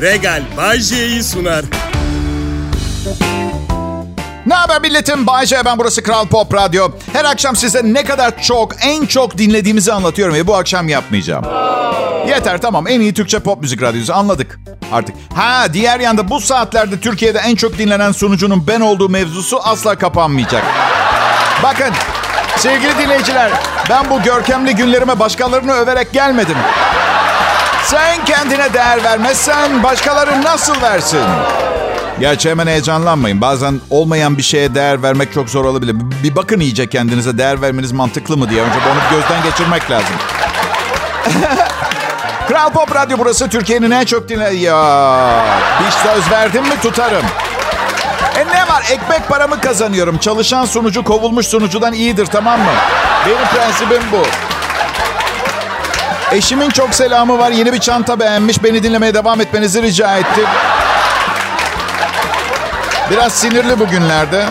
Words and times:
Regal 0.00 0.42
Bajje'yi 0.56 1.22
sunar. 1.22 1.64
Ne 4.46 4.54
haber 4.54 4.80
milletim? 4.80 5.26
Bayce 5.26 5.62
ben 5.64 5.78
burası 5.78 6.02
Kral 6.02 6.26
Pop 6.26 6.54
Radyo. 6.54 6.88
Her 7.12 7.24
akşam 7.24 7.56
size 7.56 7.80
ne 7.84 8.04
kadar 8.04 8.42
çok, 8.42 8.72
en 8.84 9.06
çok 9.06 9.38
dinlediğimizi 9.38 9.92
anlatıyorum 9.92 10.34
ve 10.34 10.46
bu 10.46 10.56
akşam 10.56 10.88
yapmayacağım. 10.88 11.44
Yeter 12.28 12.60
tamam 12.60 12.86
en 12.88 13.00
iyi 13.00 13.14
Türkçe 13.14 13.38
pop 13.38 13.62
müzik 13.62 13.82
radyosu 13.82 14.14
anladık 14.14 14.60
artık. 14.92 15.16
Ha 15.34 15.66
diğer 15.72 16.00
yanda 16.00 16.28
bu 16.30 16.40
saatlerde 16.40 17.00
Türkiye'de 17.00 17.38
en 17.38 17.54
çok 17.56 17.78
dinlenen 17.78 18.12
sunucunun 18.12 18.66
ben 18.66 18.80
olduğu 18.80 19.08
mevzusu 19.08 19.60
asla 19.64 19.94
kapanmayacak. 19.98 20.64
Bakın 21.62 21.94
sevgili 22.56 22.98
dinleyiciler 22.98 23.50
ben 23.90 24.10
bu 24.10 24.22
görkemli 24.22 24.74
günlerime 24.74 25.18
başkalarını 25.18 25.72
överek 25.72 26.12
gelmedim. 26.12 26.56
Sen 27.90 28.24
kendine 28.24 28.74
değer 28.74 29.04
vermezsen 29.04 29.82
başkaları 29.82 30.42
nasıl 30.42 30.82
versin? 30.82 31.20
Gerçi 32.20 32.50
hemen 32.50 32.66
heyecanlanmayın. 32.66 33.40
Bazen 33.40 33.80
olmayan 33.90 34.38
bir 34.38 34.42
şeye 34.42 34.74
değer 34.74 35.02
vermek 35.02 35.32
çok 35.32 35.50
zor 35.50 35.64
olabilir. 35.64 35.96
Bir 36.22 36.36
bakın 36.36 36.60
iyice 36.60 36.88
kendinize 36.88 37.38
değer 37.38 37.62
vermeniz 37.62 37.92
mantıklı 37.92 38.36
mı 38.36 38.50
diye. 38.50 38.62
Önce 38.62 38.78
onu 38.78 38.98
gözden 39.10 39.42
geçirmek 39.42 39.90
lazım. 39.90 40.16
Kral 42.48 42.70
Pop 42.70 42.94
Radyo 42.94 43.18
burası. 43.18 43.48
Türkiye'nin 43.48 43.90
en 43.90 44.04
çok 44.04 44.28
dinle... 44.28 44.54
Ya 44.54 45.44
bir 45.80 45.90
söz 45.90 46.30
verdim 46.30 46.62
mi 46.62 46.80
tutarım. 46.82 47.24
E 48.36 48.46
ne 48.46 48.68
var? 48.68 48.82
Ekmek 48.90 49.28
paramı 49.28 49.60
kazanıyorum. 49.60 50.18
Çalışan 50.18 50.64
sunucu 50.64 51.04
kovulmuş 51.04 51.46
sunucudan 51.46 51.92
iyidir 51.92 52.26
tamam 52.26 52.60
mı? 52.60 52.72
Benim 53.26 53.46
prensibim 53.54 54.02
bu. 54.12 54.22
Eşimin 56.32 56.70
çok 56.70 56.94
selamı 56.94 57.38
var. 57.38 57.50
Yeni 57.50 57.72
bir 57.72 57.78
çanta 57.78 58.20
beğenmiş. 58.20 58.64
Beni 58.64 58.82
dinlemeye 58.82 59.14
devam 59.14 59.40
etmenizi 59.40 59.82
rica 59.82 60.18
etti. 60.18 60.40
Biraz 63.10 63.32
sinirli 63.32 63.80
bugünlerde. 63.80 64.46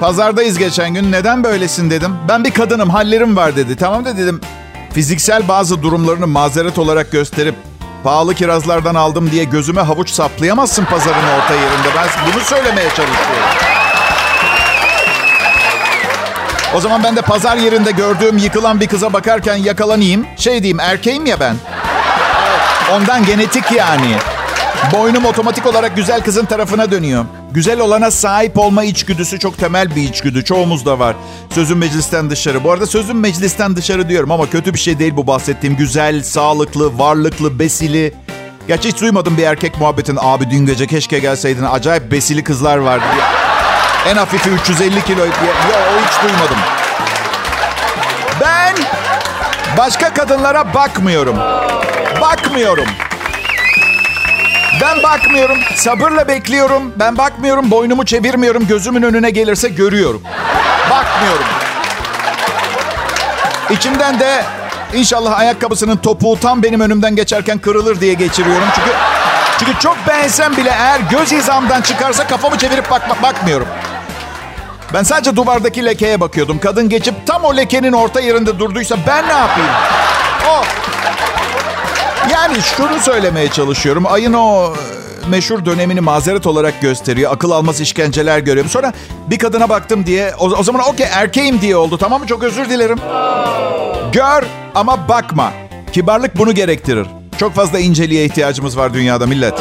Pazardayız 0.00 0.58
geçen 0.58 0.94
gün. 0.94 1.12
Neden 1.12 1.44
böylesin 1.44 1.90
dedim. 1.90 2.16
Ben 2.28 2.44
bir 2.44 2.50
kadınım, 2.50 2.90
hallerim 2.90 3.36
var 3.36 3.56
dedi. 3.56 3.76
Tamam 3.76 4.04
da 4.04 4.16
dedim. 4.16 4.40
Fiziksel 4.92 5.48
bazı 5.48 5.82
durumlarını 5.82 6.26
mazeret 6.26 6.78
olarak 6.78 7.12
gösterip 7.12 7.54
pahalı 8.04 8.34
kirazlardan 8.34 8.94
aldım 8.94 9.30
diye 9.30 9.44
gözüme 9.44 9.80
havuç 9.80 10.10
saplayamazsın 10.10 10.84
pazarın 10.84 11.28
orta 11.38 11.54
yerinde. 11.54 11.88
Ben 11.96 12.32
bunu 12.32 12.42
söylemeye 12.42 12.88
çalışıyorum. 12.88 13.81
O 16.76 16.80
zaman 16.80 17.02
ben 17.04 17.16
de 17.16 17.22
pazar 17.22 17.56
yerinde 17.56 17.90
gördüğüm 17.90 18.38
yıkılan 18.38 18.80
bir 18.80 18.86
kıza 18.86 19.12
bakarken 19.12 19.56
yakalanayım. 19.56 20.26
Şey 20.36 20.62
diyeyim 20.62 20.80
erkeğim 20.80 21.26
ya 21.26 21.40
ben. 21.40 21.56
Ondan 22.92 23.24
genetik 23.24 23.72
yani. 23.72 24.16
Boynum 24.92 25.24
otomatik 25.24 25.66
olarak 25.66 25.96
güzel 25.96 26.20
kızın 26.20 26.44
tarafına 26.44 26.90
dönüyor. 26.90 27.24
Güzel 27.50 27.80
olana 27.80 28.10
sahip 28.10 28.58
olma 28.58 28.84
içgüdüsü 28.84 29.38
çok 29.38 29.58
temel 29.58 29.96
bir 29.96 30.02
içgüdü. 30.02 30.44
Çoğumuzda 30.44 30.98
var. 30.98 31.16
Sözüm 31.50 31.78
meclisten 31.78 32.30
dışarı. 32.30 32.64
Bu 32.64 32.72
arada 32.72 32.86
sözüm 32.86 33.20
meclisten 33.20 33.76
dışarı 33.76 34.08
diyorum 34.08 34.30
ama 34.30 34.50
kötü 34.50 34.74
bir 34.74 34.78
şey 34.78 34.98
değil 34.98 35.16
bu 35.16 35.26
bahsettiğim. 35.26 35.76
Güzel, 35.76 36.22
sağlıklı, 36.22 36.98
varlıklı, 36.98 37.58
besili. 37.58 38.14
Gerçi 38.68 38.88
hiç 38.88 39.00
duymadım 39.00 39.36
bir 39.36 39.42
erkek 39.42 39.80
muhabbetin. 39.80 40.18
Abi 40.20 40.50
dün 40.50 40.66
gece 40.66 40.86
keşke 40.86 41.18
gelseydin. 41.18 41.64
Acayip 41.64 42.12
besili 42.12 42.44
kızlar 42.44 42.76
vardı. 42.76 43.04
En 44.08 44.16
hafifi 44.16 44.50
350 44.50 45.04
kilo. 45.04 45.24
Yok 45.24 45.34
o 45.74 46.06
hiç 46.06 46.22
duymadım. 46.22 46.56
Ben 48.40 48.74
başka 49.78 50.14
kadınlara 50.14 50.74
bakmıyorum. 50.74 51.36
Bakmıyorum. 52.20 52.86
Ben 54.80 55.02
bakmıyorum. 55.02 55.58
Sabırla 55.76 56.28
bekliyorum. 56.28 56.92
Ben 56.96 57.18
bakmıyorum. 57.18 57.70
Boynumu 57.70 58.04
çevirmiyorum. 58.04 58.66
Gözümün 58.66 59.02
önüne 59.02 59.30
gelirse 59.30 59.68
görüyorum. 59.68 60.22
Bakmıyorum. 60.90 61.44
İçimden 63.70 64.20
de 64.20 64.44
inşallah 64.94 65.38
ayakkabısının 65.38 65.96
topuğu 65.96 66.40
tam 66.40 66.62
benim 66.62 66.80
önümden 66.80 67.16
geçerken 67.16 67.58
kırılır 67.58 68.00
diye 68.00 68.14
geçiriyorum. 68.14 68.68
Çünkü 68.74 68.90
çünkü 69.58 69.78
çok 69.78 69.96
beğensem 70.08 70.56
bile 70.56 70.70
eğer 70.70 71.00
göz 71.00 71.32
hizamdan 71.32 71.82
çıkarsa 71.82 72.26
kafamı 72.26 72.58
çevirip 72.58 72.90
bakma, 72.90 73.16
bakmıyorum. 73.22 73.68
Ben 74.94 75.02
sadece 75.02 75.36
duvardaki 75.36 75.84
lekeye 75.84 76.20
bakıyordum. 76.20 76.58
Kadın 76.58 76.88
geçip 76.88 77.26
tam 77.26 77.44
o 77.44 77.56
lekenin 77.56 77.92
orta 77.92 78.20
yerinde 78.20 78.58
durduysa 78.58 78.96
ben 79.06 79.28
ne 79.28 79.32
yapayım? 79.32 79.70
O 80.50 80.62
yani 82.32 82.56
şunu 82.62 83.00
söylemeye 83.00 83.48
çalışıyorum. 83.48 84.04
Ayın 84.06 84.32
o 84.32 84.72
e, 85.24 85.28
meşhur 85.28 85.64
dönemini 85.64 86.00
mazeret 86.00 86.46
olarak 86.46 86.80
gösteriyor. 86.80 87.32
Akıl 87.32 87.50
almaz 87.50 87.80
işkenceler 87.80 88.38
görüyorum. 88.38 88.70
Sonra 88.70 88.92
bir 89.30 89.38
kadına 89.38 89.68
baktım 89.68 90.06
diye 90.06 90.34
o, 90.38 90.44
o 90.50 90.62
zaman 90.62 90.82
okey 90.88 91.06
erkeğim 91.12 91.60
diye 91.60 91.76
oldu. 91.76 91.98
Tamam 91.98 92.20
mı? 92.20 92.26
Çok 92.26 92.42
özür 92.44 92.68
dilerim. 92.70 92.98
Gör 94.12 94.44
ama 94.74 95.08
bakma. 95.08 95.52
Kibarlık 95.92 96.38
bunu 96.38 96.54
gerektirir. 96.54 97.06
Çok 97.38 97.54
fazla 97.54 97.78
inceliğe 97.78 98.24
ihtiyacımız 98.24 98.76
var 98.78 98.94
dünyada 98.94 99.26
millet. 99.26 99.54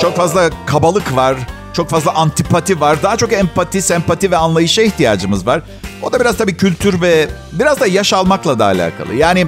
Çok 0.00 0.16
fazla 0.16 0.50
kabalık 0.66 1.16
var. 1.16 1.36
Çok 1.72 1.88
fazla 1.90 2.14
antipati 2.14 2.80
var. 2.80 3.02
Daha 3.02 3.16
çok 3.16 3.32
empati, 3.32 3.82
sempati 3.82 4.30
ve 4.30 4.36
anlayışa 4.36 4.82
ihtiyacımız 4.82 5.46
var. 5.46 5.62
O 6.02 6.12
da 6.12 6.20
biraz 6.20 6.36
tabii 6.36 6.56
kültür 6.56 7.00
ve 7.00 7.28
biraz 7.52 7.80
da 7.80 7.86
yaş 7.86 8.12
almakla 8.12 8.58
da 8.58 8.64
alakalı. 8.64 9.14
Yani 9.14 9.46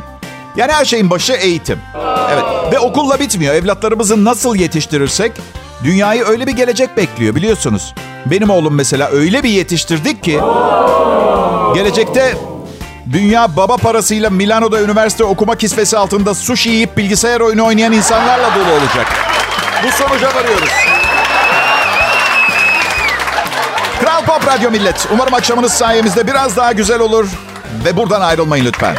yani 0.57 0.73
her 0.73 0.85
şeyin 0.85 1.11
başı 1.11 1.33
eğitim. 1.33 1.79
Evet 2.33 2.45
ve 2.73 2.79
okulla 2.79 3.21
bitmiyor. 3.21 3.55
Evlatlarımızı 3.55 4.25
nasıl 4.25 4.57
yetiştirirsek 4.57 5.33
dünyayı 5.85 6.25
öyle 6.25 6.47
bir 6.47 6.53
gelecek 6.53 6.97
bekliyor 6.97 7.35
biliyorsunuz. 7.35 7.95
Benim 8.27 8.51
oğlum 8.51 8.75
mesela 8.75 9.09
öyle 9.11 9.43
bir 9.43 9.49
yetiştirdik 9.49 10.23
ki 10.23 10.41
gelecekte 11.75 12.35
dünya 13.13 13.57
baba 13.57 13.77
parasıyla 13.77 14.31
Milano'da 14.31 14.83
üniversite 14.83 15.25
okuma 15.25 15.55
kisvesi 15.55 15.99
altında 15.99 16.35
sushi 16.35 16.71
yiyip 16.71 16.97
bilgisayar 16.97 17.41
oyunu 17.41 17.67
oynayan 17.67 17.93
insanlarla 17.93 18.55
dolu 18.55 18.73
olacak. 18.73 19.07
Bu 19.87 19.93
sonuca 19.93 20.35
varıyoruz. 20.35 20.71
Kral 24.15 24.25
Pop 24.25 24.47
Radyo 24.47 24.71
Millet. 24.71 25.09
Umarım 25.13 25.35
akşamınız 25.35 25.73
sayemizde 25.73 26.27
biraz 26.27 26.57
daha 26.57 26.73
güzel 26.73 27.01
olur. 27.01 27.29
Ve 27.85 27.97
buradan 27.97 28.21
ayrılmayın 28.21 28.65
lütfen. 28.65 28.97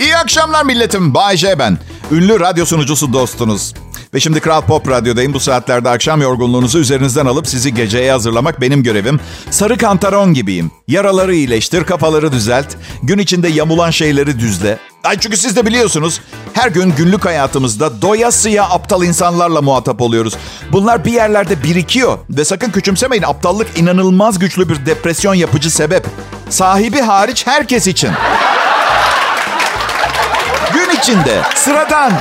İyi 0.00 0.16
akşamlar 0.16 0.64
milletim. 0.64 1.14
Bay 1.14 1.36
J 1.36 1.58
ben. 1.58 1.78
Ünlü 2.10 2.40
radyo 2.40 2.66
sunucusu 2.66 3.12
dostunuz. 3.12 3.74
Ve 4.14 4.20
şimdi 4.20 4.40
Kral 4.40 4.60
Pop 4.60 4.88
Radyo'dayım. 4.88 5.34
Bu 5.34 5.40
saatlerde 5.40 5.88
akşam 5.88 6.22
yorgunluğunuzu 6.22 6.78
üzerinizden 6.78 7.26
alıp 7.26 7.46
sizi 7.46 7.74
geceye 7.74 8.12
hazırlamak 8.12 8.60
benim 8.60 8.82
görevim. 8.82 9.20
Sarı 9.50 9.76
kantaron 9.76 10.34
gibiyim. 10.34 10.70
Yaraları 10.88 11.34
iyileştir, 11.34 11.84
kafaları 11.84 12.32
düzelt. 12.32 12.66
Gün 13.02 13.18
içinde 13.18 13.48
yamulan 13.48 13.90
şeyleri 13.90 14.38
düzle. 14.38 14.78
Ay 15.04 15.18
çünkü 15.18 15.36
siz 15.36 15.56
de 15.56 15.66
biliyorsunuz 15.66 16.20
her 16.52 16.70
gün 16.70 16.94
günlük 16.96 17.24
hayatımızda 17.24 18.02
doyasıya 18.02 18.64
aptal 18.64 19.04
insanlarla 19.04 19.62
muhatap 19.62 20.00
oluyoruz. 20.00 20.36
Bunlar 20.72 21.04
bir 21.04 21.12
yerlerde 21.12 21.62
birikiyor 21.62 22.18
ve 22.30 22.44
sakın 22.44 22.70
küçümsemeyin 22.70 23.22
aptallık 23.22 23.78
inanılmaz 23.78 24.38
güçlü 24.38 24.68
bir 24.68 24.86
depresyon 24.86 25.34
yapıcı 25.34 25.70
sebep. 25.70 26.06
Sahibi 26.48 27.00
hariç 27.00 27.46
herkes 27.46 27.86
için. 27.86 28.10
Gün 30.74 30.96
içinde 31.00 31.42
sıradan 31.54 32.12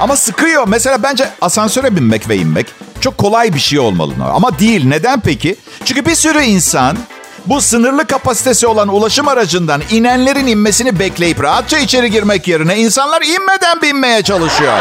ama 0.00 0.16
sıkıyor. 0.16 0.68
Mesela 0.68 1.02
bence 1.02 1.30
asansöre 1.40 1.96
binmek 1.96 2.28
ve 2.28 2.36
inmek 2.36 2.66
çok 3.00 3.18
kolay 3.18 3.54
bir 3.54 3.58
şey 3.58 3.78
olmalı. 3.78 4.12
Ama 4.34 4.58
değil. 4.58 4.86
Neden 4.86 5.20
peki? 5.20 5.56
Çünkü 5.84 6.06
bir 6.06 6.14
sürü 6.14 6.42
insan 6.42 6.96
bu 7.46 7.60
sınırlı 7.60 8.06
kapasitesi 8.06 8.66
olan 8.66 8.88
ulaşım 8.88 9.28
aracından 9.28 9.82
inenlerin 9.90 10.46
inmesini 10.46 10.98
bekleyip 10.98 11.42
rahatça 11.42 11.78
içeri 11.78 12.10
girmek 12.10 12.48
yerine 12.48 12.76
insanlar 12.76 13.22
inmeden 13.22 13.82
binmeye 13.82 14.22
çalışıyor. 14.22 14.78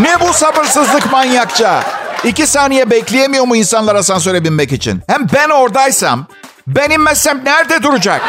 Ne 0.00 0.20
bu 0.20 0.32
sabırsızlık 0.32 1.12
manyakça? 1.12 1.82
İki 2.24 2.46
saniye 2.46 2.90
bekleyemiyor 2.90 3.44
mu 3.44 3.56
insanlar 3.56 3.94
asansöre 3.94 4.44
binmek 4.44 4.72
için? 4.72 5.02
Hem 5.06 5.26
ben 5.34 5.48
oradaysam, 5.48 6.26
ben 6.66 6.90
inmezsem 6.90 7.44
nerede 7.44 7.82
duracak? 7.82 8.22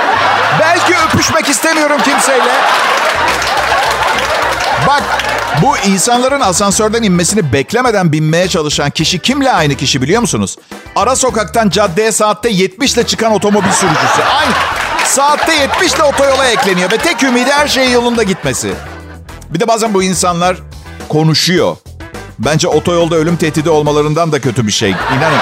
Belki 0.60 0.94
öpüşmek 1.08 1.50
istemiyorum 1.50 1.98
kimseyle. 2.04 2.52
Bak 4.90 5.04
bu 5.62 5.78
insanların 5.78 6.42
asansörden 6.42 7.04
inmesini 7.04 7.54
beklemeden 7.54 8.12
binmeye 8.12 8.48
çalışan 8.48 8.90
kişi 8.90 9.20
kimle 9.20 9.52
aynı 9.52 9.76
kişi 9.76 10.02
biliyor 10.02 10.22
musunuz? 10.22 10.58
Ara 10.96 11.16
sokaktan 11.16 11.70
caddeye 11.70 12.12
saatte 12.12 12.50
70 12.50 12.94
ile 12.94 13.04
çıkan 13.04 13.32
otomobil 13.32 13.72
sürücüsü. 13.72 14.22
Aynı. 14.40 14.54
Saatte 15.06 15.54
70 15.54 15.94
ile 15.94 16.04
otoyola 16.04 16.46
ekleniyor 16.46 16.92
ve 16.92 16.98
tek 16.98 17.24
ümidi 17.24 17.52
her 17.52 17.68
şeyin 17.68 17.90
yolunda 17.92 18.24
gitmesi. 18.24 18.74
Bir 19.50 19.60
de 19.60 19.68
bazen 19.68 19.94
bu 19.94 20.04
insanlar 20.04 20.58
konuşuyor. 21.10 21.78
Bence 22.40 22.68
otoyolda 22.68 23.16
ölüm 23.16 23.38
tehdidi 23.38 23.70
olmalarından 23.70 24.32
da 24.32 24.42
kötü 24.42 24.68
bir 24.68 24.72
şey. 24.72 24.90
İnanın. 24.90 25.40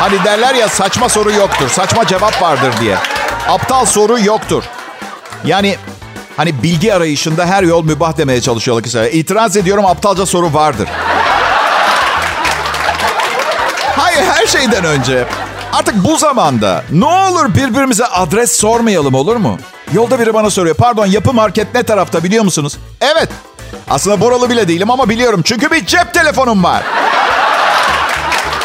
Hani 0.00 0.24
derler 0.24 0.54
ya 0.54 0.68
saçma 0.68 1.08
soru 1.08 1.32
yoktur, 1.32 1.68
saçma 1.68 2.06
cevap 2.06 2.42
vardır 2.42 2.72
diye. 2.80 2.96
Aptal 3.48 3.84
soru 3.84 4.20
yoktur. 4.20 4.64
Yani 5.44 5.76
hani 6.36 6.62
bilgi 6.62 6.94
arayışında 6.94 7.46
her 7.46 7.62
yol 7.62 7.84
mübah 7.84 8.16
demeye 8.16 8.40
çalışıyorlar 8.40 8.82
kısaca. 8.84 9.08
İtiraz 9.08 9.56
ediyorum 9.56 9.86
aptalca 9.86 10.26
soru 10.26 10.54
vardır. 10.54 10.88
Hayır 13.96 14.22
her 14.22 14.46
şeyden 14.46 14.84
önce 14.84 15.24
artık 15.72 16.04
bu 16.04 16.16
zamanda 16.16 16.84
ne 16.90 17.04
olur 17.04 17.54
birbirimize 17.54 18.04
adres 18.06 18.52
sormayalım 18.60 19.14
olur 19.14 19.36
mu? 19.36 19.58
Yolda 19.92 20.18
biri 20.20 20.34
bana 20.34 20.50
soruyor. 20.50 20.76
Pardon 20.76 21.06
yapı 21.06 21.32
market 21.32 21.74
ne 21.74 21.82
tarafta 21.82 22.24
biliyor 22.24 22.44
musunuz? 22.44 22.78
Evet. 23.00 23.28
Aslında 23.90 24.20
buralı 24.20 24.50
bile 24.50 24.68
değilim 24.68 24.90
ama 24.90 25.08
biliyorum. 25.08 25.42
Çünkü 25.44 25.70
bir 25.70 25.86
cep 25.86 26.14
telefonum 26.14 26.64
var. 26.64 26.82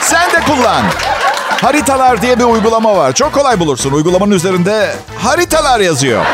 Sen 0.02 0.32
de 0.32 0.40
kullan. 0.46 0.84
Haritalar 1.62 2.22
diye 2.22 2.40
bir 2.40 2.44
uygulama 2.44 2.96
var. 2.98 3.14
Çok 3.14 3.34
kolay 3.34 3.60
bulursun. 3.60 3.92
Uygulamanın 3.92 4.32
üzerinde 4.32 4.96
haritalar 5.24 5.80
yazıyor. 5.80 6.26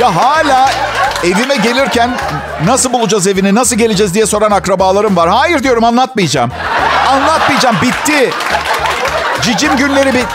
Ya 0.00 0.16
hala 0.16 0.70
evime 1.24 1.56
gelirken 1.56 2.16
nasıl 2.64 2.92
bulacağız 2.92 3.26
evini, 3.26 3.54
nasıl 3.54 3.76
geleceğiz 3.76 4.14
diye 4.14 4.26
soran 4.26 4.50
akrabalarım 4.50 5.16
var. 5.16 5.28
Hayır 5.28 5.62
diyorum 5.62 5.84
anlatmayacağım. 5.84 6.50
Anlatmayacağım 7.08 7.76
bitti. 7.82 8.30
Cicim 9.42 9.76
günleri 9.76 10.14
bit. 10.14 10.26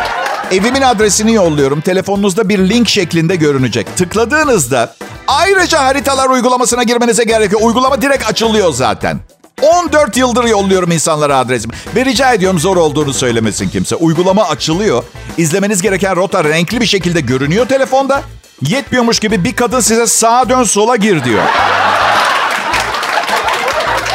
Evimin 0.52 0.82
adresini 0.82 1.34
yolluyorum. 1.34 1.82
Telefonunuzda 1.82 2.50
bir 2.50 2.60
link 2.60 2.90
şeklinde 2.90 3.36
görünecek. 3.36 3.98
Tıkladığınızda 3.98 4.96
ayrıca 5.28 5.84
haritalar 5.84 6.30
uygulamasına 6.30 6.84
girmenize 6.84 7.24
gerek 7.24 7.52
yok. 7.52 7.62
Uygulama 7.62 8.02
direkt 8.02 8.30
açılıyor 8.30 8.74
zaten. 8.74 9.20
14 9.62 10.18
yıldır 10.18 10.44
yolluyorum 10.44 10.92
insanlara 10.92 11.38
adresimi. 11.38 11.74
Ve 11.96 12.06
rica 12.06 12.34
ediyorum 12.34 12.60
zor 12.60 12.78
olduğunu 12.78 13.14
söylemesin 13.14 13.70
kimse. 13.70 13.96
Uygulama 13.96 14.44
açılıyor. 14.44 15.04
İzlemeniz 15.38 15.82
gereken 15.82 16.16
rota 16.16 16.44
renkli 16.44 16.82
bir 16.82 16.86
şekilde 16.86 17.22
görünüyor 17.22 17.68
telefonda. 17.68 18.22
Yetmiyormuş 18.68 19.20
gibi 19.20 19.44
bir 19.44 19.56
kadın 19.56 19.80
size 19.80 20.08
sağa 20.08 20.50
dön 20.50 20.64
sola 20.64 20.96
gir 20.96 21.24
diyor. 21.24 21.44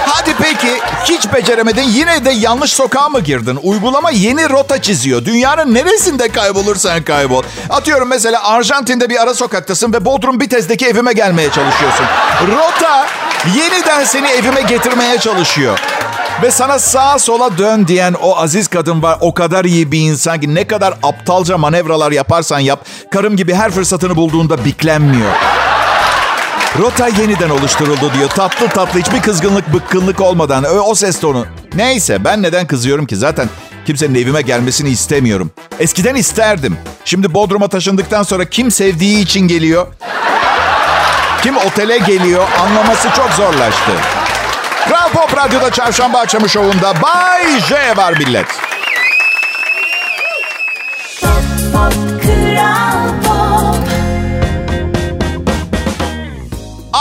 Hadi 0.06 0.34
peki 0.42 0.80
hiç 1.04 1.32
beceremedin 1.32 1.82
yine 1.82 2.24
de 2.24 2.30
yanlış 2.30 2.72
sokağa 2.72 3.08
mı 3.08 3.20
girdin? 3.20 3.58
Uygulama 3.62 4.10
yeni 4.10 4.48
rota 4.50 4.82
çiziyor. 4.82 5.24
Dünyanın 5.24 5.74
neresinde 5.74 6.28
kaybolursan 6.28 7.02
kaybol. 7.02 7.42
Atıyorum 7.70 8.08
mesela 8.08 8.44
Arjantin'de 8.44 9.10
bir 9.10 9.22
ara 9.22 9.34
sokaktasın 9.34 9.92
ve 9.92 10.04
Bodrum 10.04 10.40
Bitez'deki 10.40 10.86
evime 10.86 11.12
gelmeye 11.12 11.50
çalışıyorsun. 11.50 12.06
Rota 12.56 13.06
yeniden 13.56 14.04
seni 14.04 14.28
evime 14.28 14.60
getirmeye 14.62 15.18
çalışıyor. 15.18 15.78
Ve 16.42 16.50
sana 16.50 16.78
sağa 16.78 17.18
sola 17.18 17.58
dön 17.58 17.86
diyen 17.86 18.14
o 18.22 18.36
aziz 18.36 18.68
kadın 18.68 19.02
var. 19.02 19.18
O 19.20 19.34
kadar 19.34 19.64
iyi 19.64 19.92
bir 19.92 20.00
insan 20.00 20.40
ki 20.40 20.54
ne 20.54 20.66
kadar 20.66 20.94
aptalca 21.02 21.58
manevralar 21.58 22.12
yaparsan 22.12 22.58
yap. 22.58 22.86
Karım 23.10 23.36
gibi 23.36 23.54
her 23.54 23.70
fırsatını 23.70 24.16
bulduğunda 24.16 24.64
biklenmiyor. 24.64 25.30
Rota 26.78 27.08
yeniden 27.08 27.50
oluşturuldu 27.50 28.12
diyor. 28.14 28.28
Tatlı 28.28 28.68
tatlı 28.68 29.00
hiçbir 29.00 29.22
kızgınlık 29.22 29.74
bıkkınlık 29.74 30.20
olmadan. 30.20 30.64
O, 30.64 30.78
o 30.78 30.94
ses 30.94 31.20
tonu. 31.20 31.46
Neyse 31.74 32.24
ben 32.24 32.42
neden 32.42 32.66
kızıyorum 32.66 33.06
ki? 33.06 33.16
Zaten 33.16 33.48
kimsenin 33.86 34.14
evime 34.14 34.42
gelmesini 34.42 34.88
istemiyorum. 34.88 35.50
Eskiden 35.78 36.14
isterdim. 36.14 36.76
Şimdi 37.04 37.34
Bodrum'a 37.34 37.68
taşındıktan 37.68 38.22
sonra 38.22 38.44
kim 38.44 38.70
sevdiği 38.70 39.18
için 39.18 39.40
geliyor? 39.40 39.86
Kim 41.42 41.56
otele 41.56 41.98
geliyor 41.98 42.44
anlaması 42.60 43.08
çok 43.16 43.30
zorlaştı. 43.30 43.92
Kral 44.88 45.10
Pop 45.12 45.36
Radyo'da 45.36 45.70
çarşamba 45.70 46.18
akşamı 46.18 46.48
şovunda 46.48 46.92
Bay 47.02 47.60
J 47.60 47.96
var 47.96 48.12
millet. 48.12 48.46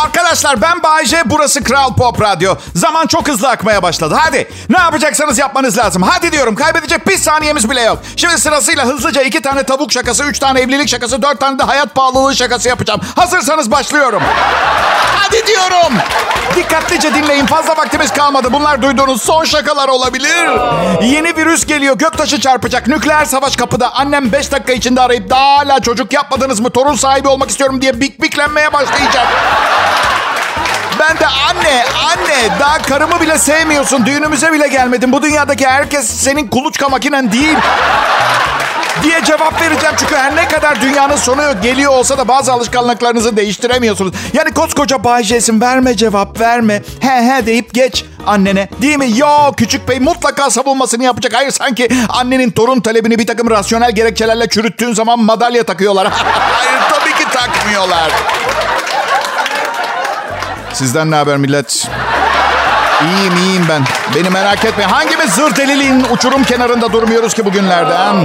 Arkadaşlar 0.06 0.62
ben 0.62 0.84
Bayce, 0.84 1.22
burası 1.26 1.64
Kral 1.64 1.96
Pop 1.96 2.22
Radyo. 2.22 2.56
Zaman 2.76 3.08
çok 3.08 3.28
hızlı 3.28 3.50
akmaya 3.50 3.84
başladı. 3.84 4.16
Hadi 4.20 4.50
ne 4.70 4.78
yapacaksanız 4.78 5.38
yapmanız 5.38 5.78
lazım. 5.78 6.02
Hadi 6.02 6.32
diyorum 6.32 6.56
kaybedecek 6.56 7.08
bir 7.08 7.18
saniyemiz 7.18 7.70
bile 7.70 7.82
yok. 7.82 8.00
Şimdi 8.16 8.38
sırasıyla 8.38 8.86
hızlıca 8.86 9.22
iki 9.22 9.42
tane 9.42 9.64
tavuk 9.64 9.92
şakası, 9.92 10.24
üç 10.24 10.40
tane 10.40 10.60
evlilik 10.60 10.90
şakası, 10.90 11.22
dört 11.22 11.40
tane 11.40 11.60
de 11.60 11.64
hayat 11.64 11.96
pahalılığı 11.96 12.36
şakası 12.36 12.70
yapacağım. 12.70 13.02
Hazırsanız 13.16 13.72
başlıyorum. 13.72 14.24
Hadi 15.16 15.48
diyorum. 15.48 15.94
Dikkatlice 16.56 17.16
dinleyin 17.16 17.46
fazla 17.46 17.78
vaktimiz 17.78 18.14
kalmadı. 18.14 18.54
Bunlar 18.54 18.82
duyduğunuz 18.82 19.22
son 19.22 19.44
şakalar 19.44 19.88
olabilir. 19.88 20.50
Yeni 21.02 21.38
virüs 21.38 21.66
geliyor 21.66 21.98
göktaşı 21.98 22.40
çarpacak. 22.40 22.88
Nükleer 22.88 23.26
savaş 23.26 23.56
kapıda. 23.56 23.94
Annem 23.94 24.32
5 24.32 24.52
dakika 24.52 24.74
içinde 24.74 25.02
arayıp 25.02 25.30
daha 25.30 25.58
hala 25.58 25.80
çocuk 25.80 26.14
yapmadınız 26.14 26.60
mı? 26.60 26.70
Torun 26.70 26.96
sahibi 26.96 27.28
olmak 27.28 27.50
istiyorum 27.50 27.82
diye 27.82 28.02
bik 28.02 28.22
biklenmeye 28.22 28.74
başlayacak. 28.74 29.28
Ben 31.00 31.20
de 31.20 31.28
anne, 31.28 31.84
anne 32.06 32.60
daha 32.60 32.78
karımı 32.82 33.22
bile 33.22 33.38
sevmiyorsun. 33.38 34.06
Düğünümüze 34.06 34.52
bile 34.54 34.68
gelmedin. 34.68 35.12
Bu 35.12 35.22
dünyadaki 35.22 35.68
herkes 35.68 36.10
senin 36.10 36.48
kuluçka 36.48 36.90
makinen 36.90 37.32
değil. 37.32 37.58
diye 39.04 39.24
cevap 39.24 39.62
vereceğim. 39.62 39.96
Çünkü 40.00 40.16
her 40.16 40.36
ne 40.36 40.48
kadar 40.48 40.82
dünyanın 40.82 41.16
sonu 41.16 41.62
geliyor 41.62 41.92
olsa 41.92 42.18
da 42.18 42.28
bazı 42.28 42.54
alışkanlıklarınızı 42.54 43.38
değiştiremiyorsunuz. 43.38 44.14
Yani 44.34 44.52
koskoca 44.54 45.04
Bay 45.04 45.24
J'sin 45.24 45.62
verme 45.62 45.98
cevap 45.98 46.40
verme. 46.40 46.82
He 47.00 47.10
he 47.10 47.46
deyip 47.46 47.74
geç 47.74 48.06
annene. 48.28 48.70
Değil 48.82 48.98
mi? 48.98 49.18
Yo 49.18 49.54
küçük 49.58 49.90
bey 49.90 50.00
mutlaka 50.00 50.50
savunmasını 50.50 51.04
yapacak. 51.04 51.34
Hayır 51.36 51.52
sanki 51.52 51.90
annenin 52.10 52.52
torun 52.52 52.82
talebini 52.82 53.20
bir 53.20 53.28
takım 53.28 53.50
rasyonel 53.50 53.92
gerekçelerle 53.92 54.50
çürüttüğün 54.50 54.94
zaman 54.94 55.20
madalya 55.20 55.64
takıyorlar. 55.64 56.08
Hayır 56.52 56.82
tabii 56.90 57.14
ki 57.14 57.32
takmıyorlar. 57.34 58.12
Sizden 60.76 61.12
ne 61.12 61.16
haber 61.16 61.38
millet? 61.38 61.88
İyiyim 63.02 63.38
iyiyim 63.38 63.66
ben. 63.70 63.84
Beni 64.16 64.30
merak 64.30 64.66
etme. 64.66 64.84
Hangimiz 64.84 65.30
zır 65.34 65.56
deliliğin 65.56 66.06
uçurum 66.12 66.44
kenarında 66.44 66.94
durmuyoruz 66.94 67.34
ki 67.34 67.46
bugünlerden? 67.46 68.16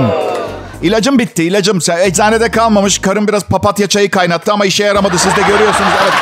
İlacım 0.83 1.19
bitti 1.19 1.45
ilacım. 1.45 1.79
Eczanede 2.05 2.51
kalmamış. 2.51 2.99
Karım 2.99 3.29
biraz 3.29 3.45
papatya 3.45 3.87
çayı 3.87 4.11
kaynattı 4.11 4.53
ama 4.53 4.65
işe 4.67 4.85
yaramadı. 4.85 5.19
Siz 5.19 5.37
de 5.37 5.41
görüyorsunuz. 5.43 5.91
Evet. 6.03 6.13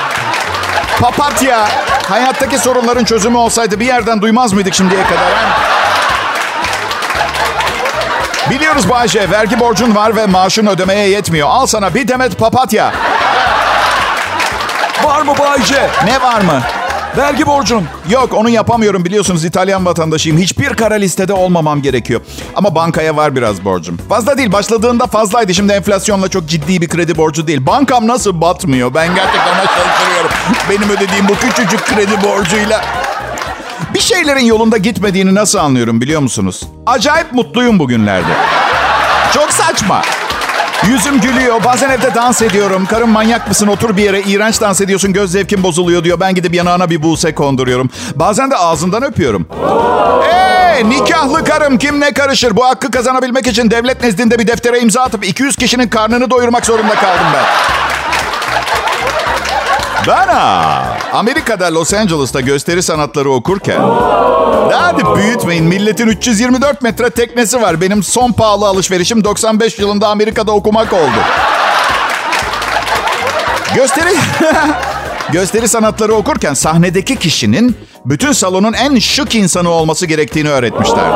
Papatya. 1.00 1.68
Hayattaki 2.08 2.58
sorunların 2.58 3.04
çözümü 3.04 3.36
olsaydı 3.36 3.80
bir 3.80 3.86
yerden 3.86 4.22
duymaz 4.22 4.52
mıydık 4.52 4.74
şimdiye 4.74 5.02
kadar? 5.04 5.18
He? 5.28 5.78
Biliyoruz 8.50 8.90
Bayce. 8.90 9.30
Vergi 9.30 9.60
borcun 9.60 9.94
var 9.94 10.16
ve 10.16 10.26
maaşın 10.26 10.66
ödemeye 10.66 11.08
yetmiyor. 11.08 11.48
Al 11.50 11.66
sana 11.66 11.94
bir 11.94 12.08
demet 12.08 12.38
papatya. 12.38 12.92
Var 15.04 15.22
mı 15.22 15.32
Bayce? 15.38 15.90
Ne 16.04 16.20
var 16.22 16.40
mı? 16.40 16.62
Vergi 17.16 17.46
borcum. 17.46 17.84
Yok 18.08 18.34
onu 18.34 18.48
yapamıyorum 18.50 19.04
biliyorsunuz 19.04 19.44
İtalyan 19.44 19.86
vatandaşıyım. 19.86 20.38
Hiçbir 20.38 20.68
kara 20.68 20.94
listede 20.94 21.32
olmamam 21.32 21.82
gerekiyor. 21.82 22.20
Ama 22.54 22.74
bankaya 22.74 23.16
var 23.16 23.36
biraz 23.36 23.64
borcum. 23.64 23.98
Fazla 24.08 24.38
değil 24.38 24.52
başladığında 24.52 25.06
fazlaydı. 25.06 25.54
Şimdi 25.54 25.72
enflasyonla 25.72 26.28
çok 26.28 26.46
ciddi 26.48 26.80
bir 26.80 26.88
kredi 26.88 27.16
borcu 27.16 27.46
değil. 27.46 27.66
Bankam 27.66 28.08
nasıl 28.08 28.40
batmıyor? 28.40 28.94
Ben 28.94 29.14
gerçekten 29.14 29.54
şaşırıyorum. 29.54 30.30
Benim 30.70 30.90
ödediğim 30.90 31.28
bu 31.28 31.34
küçücük 31.34 31.86
kredi 31.86 32.22
borcuyla. 32.22 32.84
Bir 33.94 34.00
şeylerin 34.00 34.44
yolunda 34.44 34.76
gitmediğini 34.76 35.34
nasıl 35.34 35.58
anlıyorum 35.58 36.00
biliyor 36.00 36.20
musunuz? 36.20 36.62
Acayip 36.86 37.32
mutluyum 37.32 37.78
bugünlerde. 37.78 38.32
Çok 39.34 39.52
saçma. 39.52 40.02
Yüzüm 40.86 41.20
gülüyor. 41.20 41.64
Bazen 41.64 41.90
evde 41.90 42.14
dans 42.14 42.42
ediyorum. 42.42 42.86
Karım 42.86 43.10
manyak 43.10 43.48
mısın 43.48 43.66
otur 43.66 43.96
bir 43.96 44.02
yere. 44.02 44.20
iğrenç 44.20 44.60
dans 44.60 44.80
ediyorsun 44.80 45.12
göz 45.12 45.30
zevkin 45.32 45.62
bozuluyor 45.62 46.04
diyor. 46.04 46.20
Ben 46.20 46.34
gidip 46.34 46.54
yanağına 46.54 46.90
bir 46.90 47.02
buse 47.02 47.34
konduruyorum. 47.34 47.90
Bazen 48.14 48.50
de 48.50 48.56
ağzından 48.56 49.02
öpüyorum. 49.04 49.46
Eee 50.32 50.88
nikahlı 50.88 51.44
karım 51.44 51.78
kim 51.78 52.00
ne 52.00 52.12
karışır? 52.12 52.56
Bu 52.56 52.64
hakkı 52.64 52.90
kazanabilmek 52.90 53.46
için 53.46 53.70
devlet 53.70 54.02
nezdinde 54.02 54.38
bir 54.38 54.46
deftere 54.46 54.80
imza 54.80 55.02
atıp 55.02 55.24
200 55.28 55.56
kişinin 55.56 55.88
karnını 55.88 56.30
doyurmak 56.30 56.66
zorunda 56.66 56.94
kaldım 56.94 57.26
ben. 57.34 57.44
Ben 60.06 60.28
ha, 60.28 60.82
Amerika'da 61.12 61.74
Los 61.74 61.94
Angeles'ta 61.94 62.40
gösteri 62.40 62.82
sanatları 62.82 63.30
okurken 63.30 63.80
hadi 64.72 65.02
büyütmeyin 65.16 65.64
milletin 65.64 66.06
324 66.06 66.82
metre 66.82 67.10
teknesi 67.10 67.62
var. 67.62 67.80
Benim 67.80 68.02
son 68.02 68.32
pahalı 68.32 68.66
alışverişim 68.66 69.24
95 69.24 69.78
yılında 69.78 70.08
Amerika'da 70.08 70.52
okumak 70.52 70.92
oldu. 70.92 71.18
Gösteri 73.74 74.14
Gösteri 75.32 75.68
sanatları 75.68 76.14
okurken 76.14 76.54
sahnedeki 76.54 77.16
kişinin 77.16 77.76
bütün 78.08 78.32
salonun 78.32 78.72
en 78.72 78.98
şık 78.98 79.34
insanı 79.34 79.68
olması 79.68 80.06
gerektiğini 80.06 80.48
öğretmişler. 80.48 81.12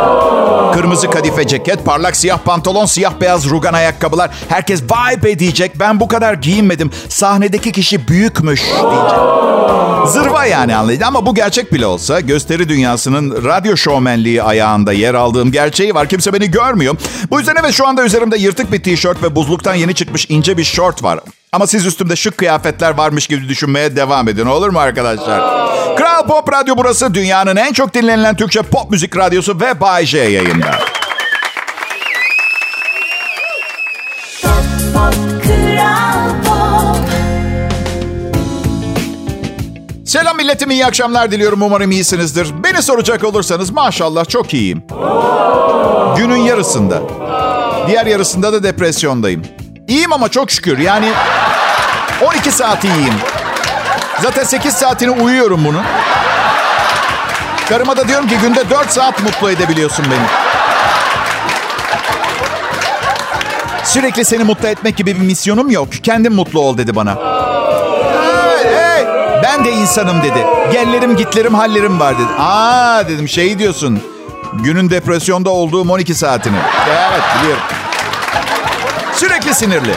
Kırmızı 0.75 1.11
kadife 1.11 1.47
ceket, 1.47 1.85
parlak 1.85 2.17
siyah 2.17 2.39
pantolon, 2.39 2.87
siyah 2.87 3.13
beyaz 3.21 3.51
rugan 3.51 3.73
ayakkabılar. 3.73 4.31
Herkes 4.49 4.83
vibe 4.83 5.31
edecek. 5.31 5.73
Ben 5.81 6.01
bu 6.01 6.09
kadar 6.09 6.35
giyinmedim. 6.35 6.91
Sahnedeki 7.09 7.73
kişi 7.73 8.09
büyükmüş 8.09 8.61
diyecek. 8.61 9.19
Zırva 10.07 10.45
yani 10.45 10.77
anlayın 10.77 11.01
ama 11.01 11.27
bu 11.27 11.35
gerçek 11.35 11.73
bile 11.73 11.87
olsa 11.87 12.21
gösteri 12.21 12.69
dünyasının 12.69 13.45
radyo 13.45 13.77
şovmenliği 13.77 14.43
ayağında 14.43 14.93
yer 14.93 15.15
aldığım 15.15 15.53
gerçeği 15.53 15.95
var. 15.95 16.09
Kimse 16.09 16.33
beni 16.33 16.51
görmüyor. 16.51 16.97
Bu 17.31 17.39
yüzden 17.39 17.57
evet 17.61 17.73
şu 17.73 17.87
anda 17.87 18.05
üzerimde 18.05 18.37
yırtık 18.37 18.73
bir 18.73 18.83
tişört 18.83 19.23
ve 19.23 19.35
buzluktan 19.35 19.75
yeni 19.75 19.95
çıkmış 19.95 20.27
ince 20.29 20.57
bir 20.57 20.65
şort 20.65 21.03
var. 21.03 21.21
Ama 21.53 21.67
siz 21.67 21.87
üstümde 21.87 22.17
şık 22.17 22.39
kıyafetler 22.39 22.99
varmış 22.99 23.27
gibi 23.27 23.49
düşünmeye 23.49 23.97
devam 23.97 24.29
edin 24.29 24.47
olur 24.47 24.69
mu 24.69 24.79
arkadaşlar? 24.79 25.41
Kral 25.97 26.27
Pop 26.27 26.53
Radyo 26.53 26.77
burası 26.85 27.15
dünyanın 27.15 27.57
en 27.57 27.73
çok 27.73 27.95
dinlenilen 27.95 28.37
Türkçe 28.37 28.63
pop 28.63 28.91
müzik 28.91 29.17
radyosu 29.17 29.61
ve 29.61 29.81
Bay 29.81 30.07
J 30.07 30.19
yayında. 30.19 30.71
Selam 40.07 40.37
milletim 40.37 40.71
iyi 40.71 40.87
akşamlar 40.87 41.31
diliyorum 41.31 41.63
umarım 41.63 41.91
iyisinizdir. 41.91 42.49
Beni 42.65 42.83
soracak 42.83 43.25
olursanız 43.25 43.71
maşallah 43.71 44.29
çok 44.29 44.55
iyiyim. 44.55 44.83
Günün 46.17 46.37
yarısında. 46.37 47.03
Diğer 47.87 48.07
yarısında 48.07 48.53
da 48.53 48.63
depresyondayım. 48.63 49.43
İyiyim 49.89 50.13
ama 50.13 50.29
çok 50.29 50.51
şükür 50.51 50.79
yani 50.79 51.13
12 52.23 52.51
saat 52.51 52.85
iyiyim. 52.85 53.15
Zaten 54.23 54.45
8 54.45 54.75
saatini 54.75 55.11
uyuyorum 55.11 55.65
bunun. 55.65 55.83
Karıma 57.73 57.97
da 57.97 58.09
diyorum 58.09 58.29
ki 58.29 58.39
günde 58.43 58.71
4 58.71 58.91
saat 58.91 59.23
mutlu 59.23 59.51
edebiliyorsun 59.51 60.05
beni. 60.05 60.27
Sürekli 63.85 64.25
seni 64.25 64.45
mutlu 64.45 64.69
etmek 64.69 64.97
gibi 64.97 65.17
bir 65.17 65.21
misyonum 65.21 65.71
yok. 65.71 65.89
Kendin 66.03 66.33
mutlu 66.33 66.61
ol 66.61 66.79
dedi 66.79 66.97
bana. 66.97 67.17
Ben 69.43 69.65
de 69.65 69.73
insanım 69.73 70.23
dedi. 70.23 70.47
Gellerim 70.73 71.17
gitlerim 71.17 71.55
hallerim 71.55 72.01
var 72.01 72.15
dedi. 72.15 72.29
Aa 72.39 73.09
dedim 73.09 73.29
şey 73.29 73.59
diyorsun. 73.59 74.03
Günün 74.53 74.91
depresyonda 74.91 75.51
olduğum 75.51 75.93
12 75.93 76.15
saatini. 76.15 76.57
Evet 76.89 77.23
biliyorum. 77.41 77.63
Sürekli 79.15 79.55
sinirli. 79.55 79.95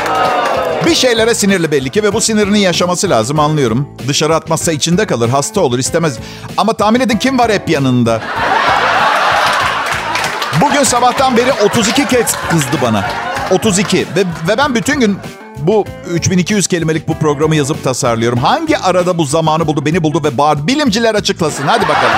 Bir 0.86 0.96
şeylere 0.96 1.36
sinirli 1.36 1.72
belli 1.72 1.90
ki 1.90 2.04
ve 2.04 2.14
bu 2.14 2.22
sinirini 2.22 2.60
yaşaması 2.60 3.10
lazım 3.10 3.40
anlıyorum. 3.40 3.88
Dışarı 4.08 4.36
atmazsa 4.36 4.72
içinde 4.72 5.06
kalır, 5.06 5.30
hasta 5.30 5.62
olur, 5.62 5.80
istemez. 5.80 6.18
Ama 6.58 6.74
tahmin 6.74 7.00
edin 7.00 7.18
kim 7.18 7.40
var 7.40 7.52
hep 7.52 7.70
yanında? 7.70 8.22
Bugün 10.62 10.84
sabahtan 10.84 11.38
beri 11.38 11.54
32 11.54 12.08
kez 12.08 12.36
kızdı 12.50 12.78
bana. 12.82 13.10
32 13.52 13.98
ve, 13.98 14.24
ve 14.48 14.58
ben 14.58 14.76
bütün 14.76 15.00
gün 15.00 15.18
bu 15.58 15.86
3200 16.12 16.68
kelimelik 16.68 17.08
bu 17.08 17.18
programı 17.18 17.56
yazıp 17.56 17.84
tasarlıyorum. 17.84 18.40
Hangi 18.40 18.78
arada 18.78 19.18
bu 19.18 19.26
zamanı 19.26 19.68
buldu, 19.68 19.86
beni 19.86 20.04
buldu 20.04 20.22
ve 20.24 20.38
bağırdı? 20.38 20.68
Bilimciler 20.68 21.16
açıklasın. 21.16 21.64
Hadi 21.68 21.88
bakalım. 21.88 22.18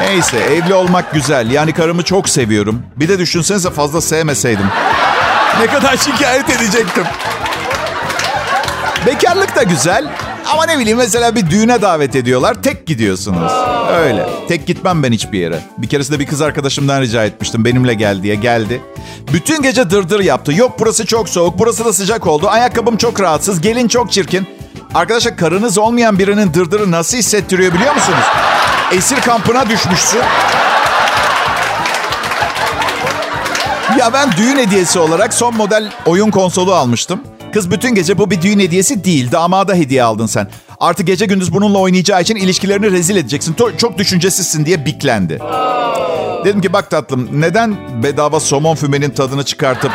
Neyse 0.00 0.36
evli 0.36 0.74
olmak 0.74 1.12
güzel. 1.12 1.50
Yani 1.50 1.72
karımı 1.72 2.02
çok 2.02 2.28
seviyorum. 2.28 2.82
Bir 2.96 3.08
de 3.08 3.18
düşünsenize 3.18 3.70
fazla 3.70 4.00
sevmeseydim. 4.00 4.66
Ne 5.60 5.66
kadar 5.66 5.96
şikayet 5.96 6.50
edecektim. 6.50 7.04
Bekarlık 9.06 9.56
da 9.56 9.62
güzel. 9.62 10.08
Ama 10.52 10.66
ne 10.66 10.78
bileyim 10.78 10.98
mesela 10.98 11.34
bir 11.34 11.50
düğüne 11.50 11.82
davet 11.82 12.16
ediyorlar. 12.16 12.62
Tek 12.62 12.86
gidiyorsunuz. 12.86 13.52
Öyle. 13.96 14.26
Tek 14.48 14.66
gitmem 14.66 15.02
ben 15.02 15.12
hiçbir 15.12 15.38
yere. 15.38 15.60
Bir 15.78 15.88
keresinde 15.88 16.18
bir 16.20 16.26
kız 16.26 16.40
arkadaşımdan 16.42 17.00
rica 17.00 17.24
etmiştim. 17.24 17.64
Benimle 17.64 17.94
gel 17.94 18.22
diye. 18.22 18.34
Geldi. 18.34 18.82
Bütün 19.32 19.62
gece 19.62 19.90
dırdır 19.90 20.20
yaptı. 20.20 20.52
Yok 20.52 20.72
burası 20.78 21.06
çok 21.06 21.28
soğuk. 21.28 21.58
Burası 21.58 21.84
da 21.84 21.92
sıcak 21.92 22.26
oldu. 22.26 22.48
Ayakkabım 22.48 22.96
çok 22.96 23.20
rahatsız. 23.20 23.60
Gelin 23.60 23.88
çok 23.88 24.12
çirkin. 24.12 24.46
Arkadaşlar 24.94 25.36
karınız 25.36 25.78
olmayan 25.78 26.18
birinin 26.18 26.54
dırdırı 26.54 26.90
nasıl 26.90 27.16
hissettiriyor 27.18 27.72
biliyor 27.74 27.94
musunuz? 27.94 28.24
Esir 28.92 29.20
kampına 29.20 29.68
düşmüşsün. 29.68 30.20
Ya 33.98 34.12
ben 34.12 34.32
düğün 34.36 34.56
hediyesi 34.56 34.98
olarak 34.98 35.34
son 35.34 35.56
model 35.56 35.92
oyun 36.06 36.30
konsolu 36.30 36.74
almıştım. 36.74 37.20
Kız 37.52 37.70
bütün 37.70 37.94
gece 37.94 38.18
bu 38.18 38.30
bir 38.30 38.42
düğün 38.42 38.58
hediyesi 38.58 39.04
değil. 39.04 39.32
Damada 39.32 39.74
hediye 39.74 40.02
aldın 40.02 40.26
sen. 40.26 40.48
Artı 40.80 41.02
gece 41.02 41.26
gündüz 41.26 41.52
bununla 41.54 41.78
oynayacağı 41.78 42.22
için 42.22 42.36
ilişkilerini 42.36 42.90
rezil 42.90 43.16
edeceksin. 43.16 43.56
Çok 43.78 43.98
düşüncesizsin 43.98 44.66
diye 44.66 44.86
biklendi. 44.86 45.38
Dedim 46.44 46.60
ki 46.60 46.72
bak 46.72 46.90
tatlım 46.90 47.28
neden 47.40 47.76
bedava 48.02 48.40
somon 48.40 48.74
fümenin 48.74 49.10
tadını 49.10 49.44
çıkartıp 49.44 49.92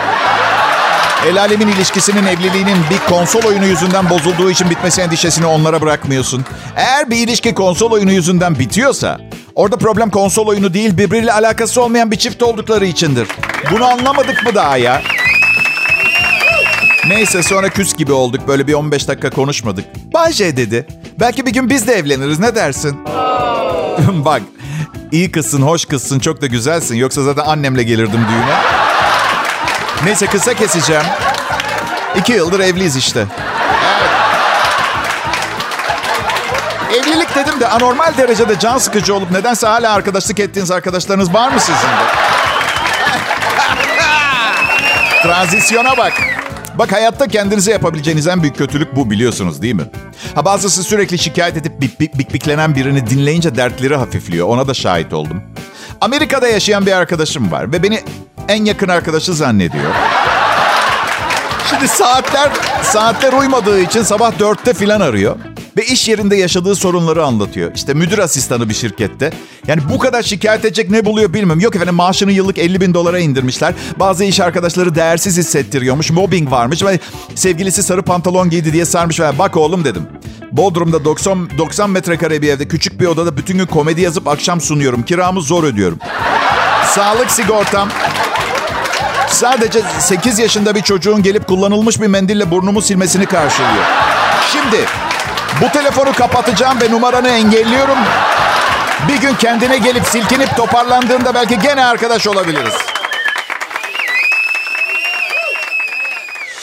El 1.28 1.40
alemin 1.42 1.68
ilişkisinin, 1.68 2.26
evliliğinin 2.26 2.78
bir 2.90 3.10
konsol 3.10 3.44
oyunu 3.44 3.66
yüzünden 3.66 4.10
bozulduğu 4.10 4.52
için 4.52 4.70
bitmesi 4.70 5.02
endişesini 5.02 5.46
onlara 5.46 5.82
bırakmıyorsun. 5.82 6.46
Eğer 6.76 7.10
bir 7.10 7.18
ilişki 7.18 7.54
konsol 7.54 7.92
oyunu 7.92 8.12
yüzünden 8.12 8.60
bitiyorsa, 8.60 9.18
orada 9.56 9.78
problem 9.78 10.10
konsol 10.10 10.48
oyunu 10.48 10.74
değil, 10.74 10.98
birbiriyle 10.98 11.34
alakası 11.34 11.82
olmayan 11.82 12.12
bir 12.12 12.16
çift 12.16 12.44
oldukları 12.44 12.86
içindir. 12.86 13.28
Bunu 13.72 13.86
anlamadık 13.86 14.46
mı 14.46 14.56
daha 14.56 14.78
ya? 14.78 15.02
Neyse 17.08 17.44
sonra 17.44 17.70
küs 17.70 17.94
gibi 17.94 18.12
olduk. 18.14 18.48
Böyle 18.48 18.68
bir 18.68 18.74
15 18.74 19.08
dakika 19.08 19.30
konuşmadık. 19.30 19.86
Bayce 20.14 20.58
dedi. 20.58 20.88
Belki 21.20 21.46
bir 21.46 21.54
gün 21.54 21.70
biz 21.70 21.88
de 21.88 21.94
evleniriz. 21.94 22.40
Ne 22.40 22.56
dersin? 22.56 22.98
Bak 24.26 24.42
iyi 25.12 25.32
kızsın, 25.32 25.62
hoş 25.62 25.86
kızsın, 25.86 26.20
çok 26.20 26.42
da 26.42 26.46
güzelsin. 26.48 26.96
Yoksa 26.96 27.24
zaten 27.24 27.46
annemle 27.46 27.84
gelirdim 27.84 28.22
düğüne. 28.30 28.58
Neyse 30.06 30.26
kısa 30.28 30.54
keseceğim. 30.54 31.04
İki 32.16 32.34
yıldır 32.34 32.60
evliyiz 32.60 32.96
işte. 32.96 33.26
Dedim 37.36 37.60
de 37.60 37.68
anormal 37.68 38.18
derecede 38.18 38.60
can 38.60 38.78
sıkıcı 38.78 39.16
olup 39.16 39.32
nedense 39.32 39.68
hala 39.68 39.94
arkadaşlık 39.94 40.40
ettiğiniz 40.40 40.72
arkadaşlarınız 40.72 41.34
var 41.34 41.52
mı 41.52 41.60
sizin 41.60 41.74
de? 41.74 42.06
Transisyona 45.24 45.98
bak. 45.98 46.14
Bak 46.76 46.92
hayatta 46.92 47.28
kendinize 47.28 47.72
yapabileceğiniz 47.72 48.28
en 48.28 48.42
büyük 48.42 48.58
kötülük 48.58 48.96
bu 48.96 49.10
biliyorsunuz 49.10 49.62
değil 49.62 49.76
mi? 49.76 49.84
Ha 50.36 50.46
bazısı 50.46 50.84
sürekli 50.84 51.18
şikayet 51.18 51.58
edip 51.58 51.82
bik 51.82 52.00
bik 52.00 52.18
bik 52.18 52.34
biklenen 52.34 52.76
birini 52.76 53.10
dinleyince 53.10 53.56
dertleri 53.56 53.96
hafifliyor. 53.96 54.48
Ona 54.48 54.68
da 54.68 54.74
şahit 54.74 55.14
oldum. 55.14 55.44
Amerika'da 56.02 56.48
yaşayan 56.48 56.86
bir 56.86 56.92
arkadaşım 56.92 57.52
var 57.52 57.72
ve 57.72 57.84
beni 57.84 58.04
en 58.48 58.66
yakın 58.66 58.88
arkadaşı 58.90 59.34
zannediyor. 59.34 59.94
Şimdi 61.70 61.88
saatler 61.88 62.50
saatler 62.84 63.34
uymadığı 63.34 63.80
için 63.80 64.04
sabah 64.04 64.40
dörtte 64.40 64.74
filan 64.74 65.02
arıyor. 65.02 65.36
Ve 65.78 65.86
iş 65.86 66.08
yerinde 66.08 66.36
yaşadığı 66.36 66.76
sorunları 66.76 67.26
anlatıyor. 67.26 67.72
İşte 67.76 67.94
müdür 67.94 68.18
asistanı 68.18 68.70
bir 68.70 68.74
şirkette. 68.74 69.32
Yani 69.68 69.82
bu 69.94 70.00
kadar 70.00 70.24
şikayet 70.24 70.66
edecek 70.66 70.90
ne 70.90 71.06
buluyor 71.06 71.34
bilmiyorum. 71.34 71.60
Yok 71.60 71.76
efendim 71.76 71.96
maaşını 71.96 72.32
yıllık 72.32 72.58
50 72.58 72.82
bin 72.82 72.94
dolara 72.94 73.20
indirmişler. 73.20 73.74
Bazı 74.00 74.24
iş 74.24 74.40
arkadaşları 74.40 74.96
değersiz 74.96 75.38
hissettiriyormuş. 75.38 76.12
Mobbing 76.12 76.52
varmış 76.52 76.84
ve 76.84 77.00
sevgilisi 77.36 77.84
sarı 77.84 78.02
pantolon 78.02 78.50
giydi 78.50 78.74
diye 78.74 78.86
sarmış. 78.86 79.20
Ve 79.20 79.40
bak 79.40 79.58
oğlum 79.58 79.86
dedim. 79.86 80.04
Bodrum'da 80.52 81.06
90, 81.06 81.50
90 81.58 81.90
metrekare 81.90 82.42
bir 82.42 82.50
evde 82.50 82.68
küçük 82.68 83.00
bir 83.00 83.06
odada 83.06 83.38
bütün 83.38 83.58
gün 83.58 83.66
komedi 83.66 84.02
yazıp 84.02 84.28
akşam 84.28 84.62
sunuyorum. 84.62 85.04
Kiramı 85.04 85.42
zor 85.42 85.64
ödüyorum. 85.64 86.00
Sağlık 86.86 87.32
sigortam 87.32 87.90
sadece 89.28 89.82
8 90.00 90.40
yaşında 90.40 90.76
bir 90.76 90.82
çocuğun 90.82 91.24
gelip 91.24 91.48
kullanılmış 91.48 92.02
bir 92.02 92.08
mendille 92.08 92.52
burnumu 92.52 92.82
silmesini 92.82 93.26
karşılıyor. 93.26 93.86
Şimdi 94.52 94.86
bu 95.62 95.70
telefonu 95.72 96.14
kapatacağım 96.14 96.82
ve 96.82 96.92
numaranı 96.92 97.30
engelliyorum. 97.30 97.98
Bir 99.08 99.22
gün 99.22 99.36
kendine 99.36 99.78
gelip 99.78 100.06
silkinip 100.06 100.56
toparlandığında 100.58 101.36
belki 101.36 101.60
gene 101.60 101.86
arkadaş 101.86 102.28
olabiliriz. 102.28 102.74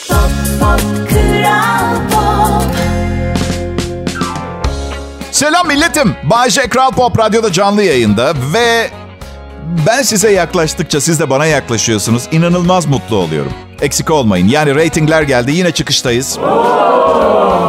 Pop, 0.08 0.30
pop, 0.60 0.80
pop. 2.12 2.76
Selam 5.30 5.66
milletim. 5.68 6.16
Bayce 6.22 6.68
Kral 6.68 6.90
Pop 6.90 7.18
Radyo'da 7.18 7.52
canlı 7.52 7.82
yayında 7.82 8.34
ve 8.52 8.90
ben 9.86 10.02
size 10.02 10.32
yaklaştıkça 10.32 11.00
siz 11.00 11.20
de 11.20 11.30
bana 11.30 11.46
yaklaşıyorsunuz. 11.46 12.28
İnanılmaz 12.32 12.86
mutlu 12.86 13.16
oluyorum. 13.16 13.52
Eksik 13.80 14.10
olmayın. 14.10 14.48
Yani 14.48 14.74
reytingler 14.74 15.22
geldi. 15.22 15.52
Yine 15.52 15.72
çıkıştayız. 15.72 16.38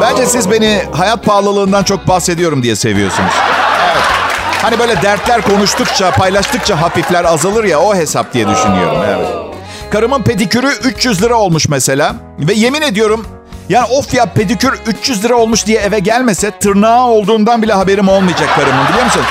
Bence 0.01 0.25
siz 0.25 0.51
beni 0.51 0.82
hayat 0.92 1.25
pahalılığından 1.25 1.84
çok 1.84 2.08
bahsediyorum 2.08 2.63
diye 2.63 2.75
seviyorsunuz. 2.75 3.34
Evet. 3.86 4.04
Hani 4.62 4.80
böyle 4.80 5.01
dertler 5.01 5.42
konuştukça, 5.42 6.12
paylaştıkça 6.12 6.82
hafifler 6.82 7.25
azalır 7.25 7.63
ya 7.63 7.80
o 7.80 7.96
hesap 7.96 8.34
diye 8.34 8.48
düşünüyorum. 8.48 8.98
Evet. 9.08 9.27
Karımın 9.92 10.24
pedikürü 10.24 10.68
300 10.68 11.24
lira 11.24 11.36
olmuş 11.36 11.70
mesela. 11.70 12.16
Ve 12.39 12.54
yemin 12.54 12.82
ediyorum 12.82 13.25
Yani 13.70 13.86
of 13.86 14.13
ya 14.13 14.25
pedikür 14.25 14.74
300 14.88 15.24
lira 15.24 15.36
olmuş 15.36 15.66
diye 15.66 15.80
eve 15.80 16.00
gelmese 16.00 16.51
tırnağı 16.51 17.06
olduğundan 17.06 17.62
bile 17.62 17.74
haberim 17.74 18.08
olmayacak 18.10 18.50
karımın 18.56 18.88
biliyor 18.89 19.06
musun? 19.06 19.22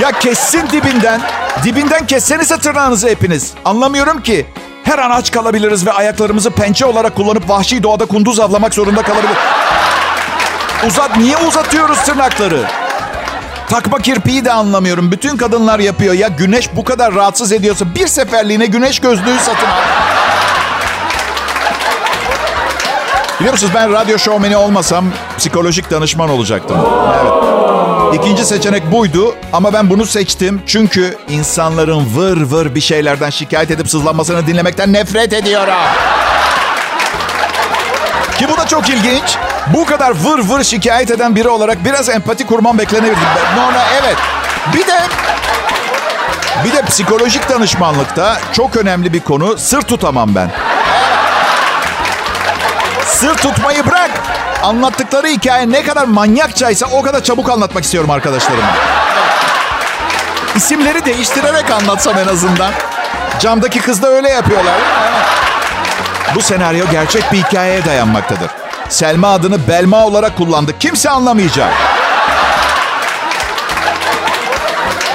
Ya 0.00 0.12
kessin 0.12 0.66
dibinden. 0.72 1.20
Dibinden 1.64 2.06
kessenize 2.06 2.58
tırnağınızı 2.58 3.08
hepiniz. 3.08 3.50
Anlamıyorum 3.64 4.22
ki. 4.22 4.46
Her 4.90 4.98
an 4.98 5.10
aç 5.10 5.30
kalabiliriz 5.30 5.86
ve 5.86 5.92
ayaklarımızı 5.92 6.50
pençe 6.50 6.86
olarak 6.86 7.14
kullanıp 7.16 7.48
vahşi 7.48 7.82
doğada 7.82 8.06
kunduz 8.06 8.40
avlamak 8.40 8.74
zorunda 8.74 9.02
kalabilir. 9.02 9.36
Uzat, 10.86 11.16
niye 11.16 11.36
uzatıyoruz 11.36 11.98
tırnakları? 11.98 12.64
Takma 13.68 13.98
kirpiği 13.98 14.44
de 14.44 14.52
anlamıyorum. 14.52 15.12
Bütün 15.12 15.36
kadınlar 15.36 15.78
yapıyor. 15.78 16.14
Ya 16.14 16.28
güneş 16.28 16.76
bu 16.76 16.84
kadar 16.84 17.14
rahatsız 17.14 17.52
ediyorsa 17.52 17.94
bir 17.94 18.06
seferliğine 18.06 18.66
güneş 18.66 19.00
gözlüğü 19.00 19.38
satın 19.38 19.66
al. 19.66 19.80
Biliyor 23.38 23.52
musunuz 23.52 23.72
ben 23.74 23.92
radyo 23.92 24.18
şovmeni 24.18 24.56
olmasam 24.56 25.04
psikolojik 25.38 25.90
danışman 25.90 26.30
olacaktım. 26.30 26.76
Evet. 27.22 27.59
İkinci 28.12 28.44
seçenek 28.44 28.92
buydu 28.92 29.34
ama 29.52 29.72
ben 29.72 29.90
bunu 29.90 30.06
seçtim. 30.06 30.62
Çünkü 30.66 31.18
insanların 31.28 32.16
vır 32.16 32.42
vır 32.42 32.74
bir 32.74 32.80
şeylerden 32.80 33.30
şikayet 33.30 33.70
edip 33.70 33.90
sızlanmasını 33.90 34.46
dinlemekten 34.46 34.92
nefret 34.92 35.32
ediyorum. 35.32 35.74
Ki 38.38 38.46
bu 38.48 38.56
da 38.56 38.66
çok 38.66 38.88
ilginç. 38.88 39.36
Bu 39.74 39.86
kadar 39.86 40.10
vır 40.10 40.38
vır 40.38 40.64
şikayet 40.64 41.10
eden 41.10 41.36
biri 41.36 41.48
olarak 41.48 41.84
biraz 41.84 42.08
empati 42.08 42.46
kurmam 42.46 42.78
beklenirdi. 42.78 43.18
Normal 43.56 43.86
evet. 44.02 44.16
Bir 44.74 44.86
de 44.86 45.00
bir 46.64 46.72
de 46.72 46.82
psikolojik 46.82 47.48
danışmanlıkta 47.48 48.38
çok 48.52 48.76
önemli 48.76 49.12
bir 49.12 49.20
konu 49.20 49.58
sır 49.58 49.82
tutamam 49.82 50.34
ben. 50.34 50.50
Sır 53.06 53.34
tutmayı 53.34 53.86
bırak. 53.86 54.10
Anlattıkları 54.62 55.26
hikaye 55.26 55.70
ne 55.70 55.82
kadar 55.82 56.04
manyakçaysa 56.04 56.86
o 56.86 57.02
kadar 57.02 57.24
çabuk 57.24 57.50
anlatmak 57.50 57.84
istiyorum 57.84 58.10
arkadaşlarıma. 58.10 58.68
İsimleri 60.56 61.04
değiştirerek 61.04 61.70
anlatsam 61.70 62.18
en 62.18 62.26
azından. 62.26 62.72
Camdaki 63.40 63.80
kız 63.80 64.02
da 64.02 64.08
öyle 64.08 64.28
yapıyorlar. 64.28 64.74
Bu 66.34 66.42
senaryo 66.42 66.84
gerçek 66.90 67.32
bir 67.32 67.38
hikayeye 67.38 67.84
dayanmaktadır. 67.84 68.50
Selma 68.88 69.28
adını 69.28 69.68
Belma 69.68 70.06
olarak 70.06 70.36
kullandı. 70.36 70.78
Kimse 70.80 71.10
anlamayacak. 71.10 71.72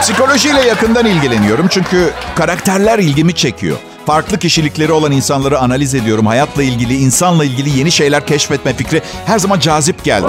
Psikolojiyle 0.01 0.61
yakından 0.61 1.05
ilgileniyorum 1.05 1.67
çünkü 1.67 2.13
karakterler 2.35 2.99
ilgimi 2.99 3.35
çekiyor. 3.35 3.77
Farklı 4.05 4.39
kişilikleri 4.39 4.91
olan 4.91 5.11
insanları 5.11 5.59
analiz 5.59 5.95
ediyorum. 5.95 6.25
Hayatla 6.25 6.63
ilgili, 6.63 6.97
insanla 6.97 7.45
ilgili 7.45 7.79
yeni 7.79 7.91
şeyler 7.91 8.27
keşfetme 8.27 8.73
fikri 8.73 9.01
her 9.25 9.39
zaman 9.39 9.59
cazip 9.59 10.03
geldi. 10.03 10.27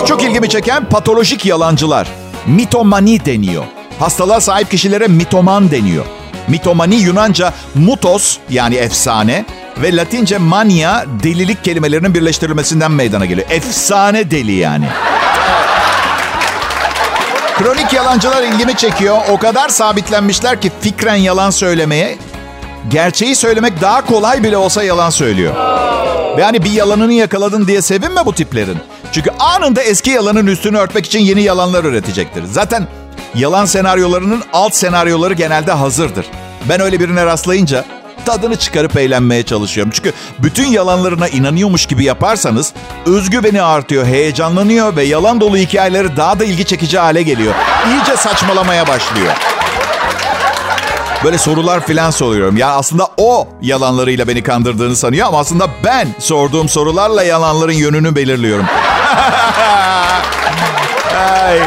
En 0.00 0.04
çok 0.04 0.22
ilgimi 0.22 0.48
çeken 0.48 0.88
patolojik 0.88 1.46
yalancılar. 1.46 2.08
Mitomani 2.46 3.24
deniyor. 3.24 3.64
Hastalığa 3.98 4.40
sahip 4.40 4.70
kişilere 4.70 5.06
mitoman 5.06 5.70
deniyor. 5.70 6.04
Mitomani 6.48 6.96
Yunanca 6.96 7.52
mutos 7.74 8.36
yani 8.50 8.74
efsane 8.74 9.44
ve 9.82 9.96
Latince 9.96 10.38
mania 10.38 11.04
delilik 11.22 11.64
kelimelerinin 11.64 12.14
birleştirilmesinden 12.14 12.90
meydana 12.90 13.26
geliyor. 13.26 13.46
Efsane 13.50 14.30
deli 14.30 14.52
yani. 14.52 14.86
Kronik 17.58 17.92
yalancılar 17.92 18.42
ilgimi 18.42 18.76
çekiyor. 18.76 19.18
O 19.30 19.38
kadar 19.38 19.68
sabitlenmişler 19.68 20.60
ki 20.60 20.72
fikren 20.80 21.14
yalan 21.14 21.50
söylemeye, 21.50 22.18
gerçeği 22.88 23.36
söylemek 23.36 23.80
daha 23.80 24.06
kolay 24.06 24.42
bile 24.42 24.56
olsa 24.56 24.82
yalan 24.82 25.10
söylüyor. 25.10 25.54
Ve 26.36 26.44
hani 26.44 26.64
bir 26.64 26.70
yalanını 26.70 27.12
yakaladın 27.12 27.66
diye 27.66 27.82
sevinme 27.82 28.26
bu 28.26 28.32
tiplerin. 28.34 28.78
Çünkü 29.12 29.30
anında 29.38 29.82
eski 29.82 30.10
yalanın 30.10 30.46
üstünü 30.46 30.78
örtmek 30.78 31.06
için 31.06 31.18
yeni 31.20 31.42
yalanlar 31.42 31.84
üretecektir. 31.84 32.44
Zaten 32.44 32.86
yalan 33.34 33.64
senaryolarının 33.64 34.42
alt 34.52 34.74
senaryoları 34.74 35.34
genelde 35.34 35.72
hazırdır. 35.72 36.26
Ben 36.68 36.80
öyle 36.80 37.00
birine 37.00 37.26
rastlayınca 37.26 37.84
tadını 38.26 38.56
çıkarıp 38.56 38.96
eğlenmeye 38.96 39.42
çalışıyorum. 39.42 39.92
Çünkü 39.94 40.12
bütün 40.38 40.66
yalanlarına 40.66 41.28
inanıyormuş 41.28 41.86
gibi 41.86 42.04
yaparsanız 42.04 42.72
özgüveni 43.06 43.62
artıyor, 43.62 44.06
heyecanlanıyor 44.06 44.96
ve 44.96 45.02
yalan 45.04 45.40
dolu 45.40 45.56
hikayeleri 45.56 46.16
daha 46.16 46.40
da 46.40 46.44
ilgi 46.44 46.64
çekici 46.64 46.98
hale 46.98 47.22
geliyor. 47.22 47.54
İyice 47.90 48.16
saçmalamaya 48.16 48.88
başlıyor. 48.88 49.32
Böyle 51.24 51.38
sorular 51.38 51.86
filan 51.86 52.10
soruyorum. 52.10 52.56
Ya 52.56 52.68
aslında 52.68 53.08
o 53.16 53.48
yalanlarıyla 53.62 54.28
beni 54.28 54.42
kandırdığını 54.42 54.96
sanıyor 54.96 55.26
ama 55.26 55.38
aslında 55.38 55.68
ben 55.84 56.08
sorduğum 56.18 56.68
sorularla 56.68 57.22
yalanların 57.22 57.72
yönünü 57.72 58.16
belirliyorum. 58.16 58.66
Ay. 61.44 61.58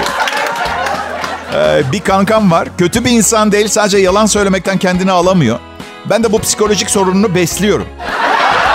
Ee, 1.56 1.92
bir 1.92 2.00
kankam 2.00 2.52
var. 2.52 2.68
Kötü 2.78 3.06
bir 3.06 3.12
insan 3.12 3.52
değil. 3.52 3.68
Sadece 3.68 3.98
yalan 3.98 4.26
söylemekten 4.26 4.78
kendini 4.78 5.12
alamıyor. 5.12 5.60
Ben 6.06 6.24
de 6.24 6.32
bu 6.32 6.40
psikolojik 6.40 6.90
sorununu 6.90 7.36
besliyorum. 7.36 7.88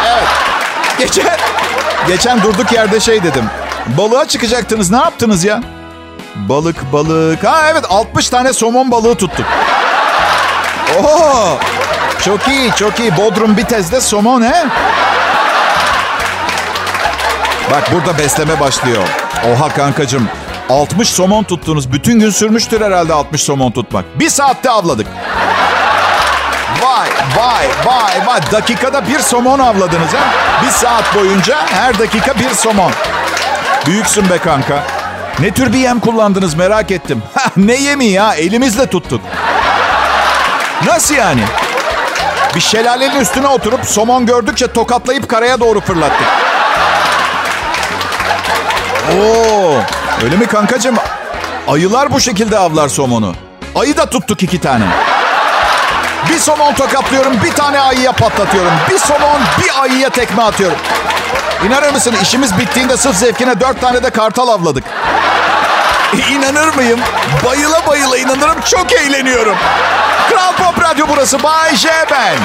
Evet. 0.07 0.29
Geçen, 0.99 1.37
geçen 2.09 2.43
durduk 2.43 2.73
yerde 2.73 3.01
şey 3.01 3.23
dedim. 3.23 3.45
Balığa 3.99 4.29
çıkacaktınız. 4.29 4.91
Ne 4.91 4.97
yaptınız 4.97 5.45
ya? 5.45 5.63
Balık, 6.37 6.93
balık. 6.93 7.45
Ha 7.45 7.63
evet 7.73 7.85
60 7.91 8.29
tane 8.29 8.53
somon 8.53 8.91
balığı 8.91 9.15
tuttuk. 9.15 9.47
Oo! 10.97 11.59
Çok 12.25 12.49
iyi, 12.49 12.73
çok 12.77 13.01
iyi. 13.01 13.17
Bodrum 13.17 13.57
Bitez'de 13.57 14.01
somon 14.01 14.43
he? 14.43 14.67
Bak 17.71 17.93
burada 17.93 18.19
besleme 18.19 18.61
başlıyor. 18.61 19.03
Oha 19.53 19.69
kankacığım. 19.69 20.29
60 20.71 21.09
somon 21.09 21.45
tuttunuz. 21.45 21.93
Bütün 21.93 22.21
gün 22.21 22.31
sürmüştür 22.31 22.81
herhalde 22.81 23.15
60 23.15 23.43
somon 23.43 23.71
tutmak. 23.71 24.05
Bir 24.21 24.29
saatte 24.29 24.71
avladık. 24.71 25.07
Vay 26.83 27.09
vay 27.37 27.67
vay 27.85 28.27
vay. 28.27 28.41
Dakikada 28.53 29.09
bir 29.09 29.19
somon 29.19 29.59
avladınız 29.59 30.13
ha? 30.15 30.33
Bir 30.67 30.71
saat 30.71 31.15
boyunca 31.15 31.57
her 31.67 31.99
dakika 31.99 32.39
bir 32.39 32.51
somon. 32.51 32.93
Büyüksün 33.87 34.31
be 34.31 34.39
kanka. 34.39 34.83
Ne 35.41 35.51
tür 35.51 35.73
bir 35.73 35.79
yem 35.79 36.01
kullandınız 36.01 36.55
merak 36.55 36.91
ettim. 36.91 37.23
ne 37.57 37.75
yemi 37.75 38.05
ya? 38.05 38.35
Elimizle 38.35 38.87
tuttuk. 38.87 39.21
Nasıl 40.87 41.15
yani? 41.15 41.43
Bir 42.55 42.61
şelalenin 42.61 43.21
üstüne 43.21 43.47
oturup 43.47 43.85
somon 43.87 44.27
gördükçe 44.27 44.73
tokatlayıp 44.73 45.29
karaya 45.29 45.61
doğru 45.61 45.81
fırlattık. 45.81 46.27
Oo, 49.13 49.75
öyle 50.25 50.37
mi 50.37 50.47
kankacığım? 50.47 50.97
Ayılar 51.69 52.13
bu 52.13 52.21
şekilde 52.21 52.59
avlar 52.59 52.89
somonu. 52.89 53.35
Ayı 53.75 53.97
da 53.97 54.11
tuttuk 54.11 54.43
iki 54.43 54.61
tane. 54.61 54.85
Bir 56.31 56.39
somon 56.39 56.75
tokatlıyorum, 56.75 57.33
bir 57.45 57.53
tane 57.53 57.81
ayıya 57.81 58.13
patlatıyorum. 58.13 58.73
Bir 58.91 58.99
somon, 58.99 59.41
bir 59.59 59.83
ayıya 59.83 60.11
tekme 60.11 60.43
atıyorum. 60.43 60.79
İnanır 61.67 61.93
mısın 61.93 62.15
işimiz 62.23 62.59
bittiğinde 62.59 62.97
sırf 62.97 63.17
zevkine 63.17 63.61
dört 63.61 63.81
tane 63.81 64.03
de 64.03 64.11
kartal 64.11 64.49
avladık. 64.49 64.85
İnanır 66.31 66.75
mıyım? 66.75 67.01
Bayıla 67.47 67.87
bayıla 67.87 68.19
inanırım. 68.19 68.61
Çok 68.61 68.93
eğleniyorum. 68.93 69.57
Kral 70.39 70.57
Pop 70.57 70.85
Radyo 70.85 71.07
burası. 71.09 71.43
Bay 71.43 71.77
J 71.77 71.89
ben. 72.11 72.37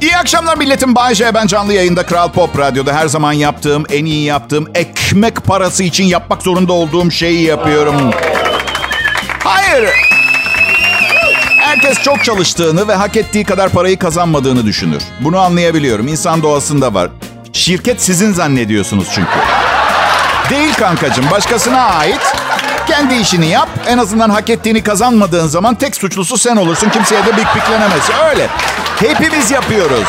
İyi 0.00 0.16
akşamlar 0.16 0.56
milletim. 0.56 0.94
Bay 0.94 1.14
J 1.14 1.34
ben 1.34 1.46
canlı 1.46 1.72
yayında 1.72 2.06
Kral 2.06 2.32
Pop 2.32 2.58
Radyo'da 2.58 2.94
her 2.94 3.06
zaman 3.06 3.32
yaptığım, 3.32 3.84
en 3.90 4.04
iyi 4.04 4.24
yaptığım, 4.24 4.66
ekmek 4.74 5.44
parası 5.44 5.82
için 5.82 6.04
yapmak 6.04 6.42
zorunda 6.42 6.72
olduğum 6.72 7.10
şeyi 7.10 7.42
yapıyorum. 7.42 8.10
Hayır. 9.44 9.88
Herkes 11.58 12.02
çok 12.02 12.24
çalıştığını 12.24 12.88
ve 12.88 12.94
hak 12.94 13.16
ettiği 13.16 13.44
kadar 13.44 13.68
parayı 13.68 13.98
kazanmadığını 13.98 14.66
düşünür. 14.66 15.02
Bunu 15.20 15.38
anlayabiliyorum. 15.38 16.08
İnsan 16.08 16.42
doğasında 16.42 16.94
var. 16.94 17.10
Şirket 17.62 18.02
sizin 18.02 18.32
zannediyorsunuz 18.32 19.08
çünkü. 19.14 19.30
Değil 20.50 20.74
kankacığım. 20.74 21.30
Başkasına 21.30 21.82
ait. 21.82 22.20
Kendi 22.86 23.14
işini 23.14 23.46
yap. 23.46 23.68
En 23.86 23.98
azından 23.98 24.30
hak 24.30 24.50
ettiğini 24.50 24.82
kazanmadığın 24.82 25.46
zaman 25.46 25.74
tek 25.74 25.96
suçlusu 25.96 26.38
sen 26.38 26.56
olursun. 26.56 26.88
Kimseye 26.88 27.26
de 27.26 27.36
bik 27.36 27.46
biklenemez. 27.56 28.10
Öyle. 28.30 28.48
Hepimiz 28.96 29.50
yapıyoruz. 29.50 30.04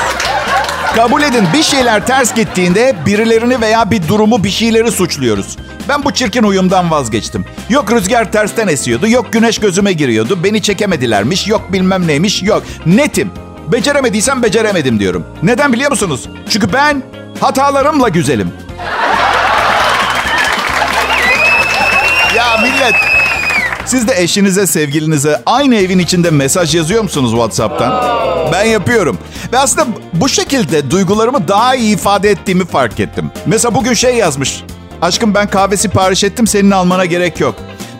Kabul 0.95 1.21
edin 1.21 1.47
bir 1.53 1.63
şeyler 1.63 2.07
ters 2.07 2.33
gittiğinde 2.33 2.95
birilerini 3.05 3.61
veya 3.61 3.91
bir 3.91 4.07
durumu 4.07 4.43
bir 4.43 4.51
şeyleri 4.51 4.91
suçluyoruz. 4.91 5.57
Ben 5.89 6.03
bu 6.03 6.11
çirkin 6.13 6.43
uyumdan 6.43 6.91
vazgeçtim. 6.91 7.45
Yok 7.69 7.91
rüzgar 7.91 8.31
tersten 8.31 8.67
esiyordu, 8.67 9.07
yok 9.07 9.33
güneş 9.33 9.59
gözüme 9.59 9.93
giriyordu, 9.93 10.43
beni 10.43 10.61
çekemedilermiş, 10.61 11.47
yok 11.47 11.73
bilmem 11.73 12.07
neymiş, 12.07 12.43
yok. 12.43 12.63
Netim. 12.85 13.31
Beceremediysem 13.71 14.43
beceremedim 14.43 14.99
diyorum. 14.99 15.25
Neden 15.43 15.73
biliyor 15.73 15.91
musunuz? 15.91 16.29
Çünkü 16.49 16.73
ben 16.73 17.03
hatalarımla 17.41 18.09
güzelim. 18.09 18.53
Ya 22.35 22.57
millet 22.61 22.95
Siz 23.85 24.07
de 24.07 24.21
eşinize, 24.21 24.67
sevgilinize 24.67 25.41
aynı 25.45 25.75
evin 25.75 25.99
içinde 25.99 26.29
mesaj 26.29 26.75
yazıyor 26.75 27.03
musunuz 27.03 27.31
WhatsApp'tan? 27.31 28.03
Ben 28.51 28.63
yapıyorum. 28.65 29.17
Ve 29.53 29.57
aslında 29.57 29.87
bu 30.13 30.29
şekilde 30.29 30.91
duygularımı 30.91 31.47
daha 31.47 31.75
iyi 31.75 31.95
ifade 31.95 32.29
ettiğimi 32.29 32.65
fark 32.65 32.99
ettim. 32.99 33.31
Mesela 33.45 33.75
bugün 33.75 33.93
şey 33.93 34.15
yazmış. 34.15 34.63
Aşkım 35.01 35.35
ben 35.35 35.47
kahve 35.47 35.77
sipariş 35.77 36.23
ettim 36.23 36.47
senin 36.47 36.71
almana 36.71 37.05
gerek 37.05 37.39
yok. 37.39 37.55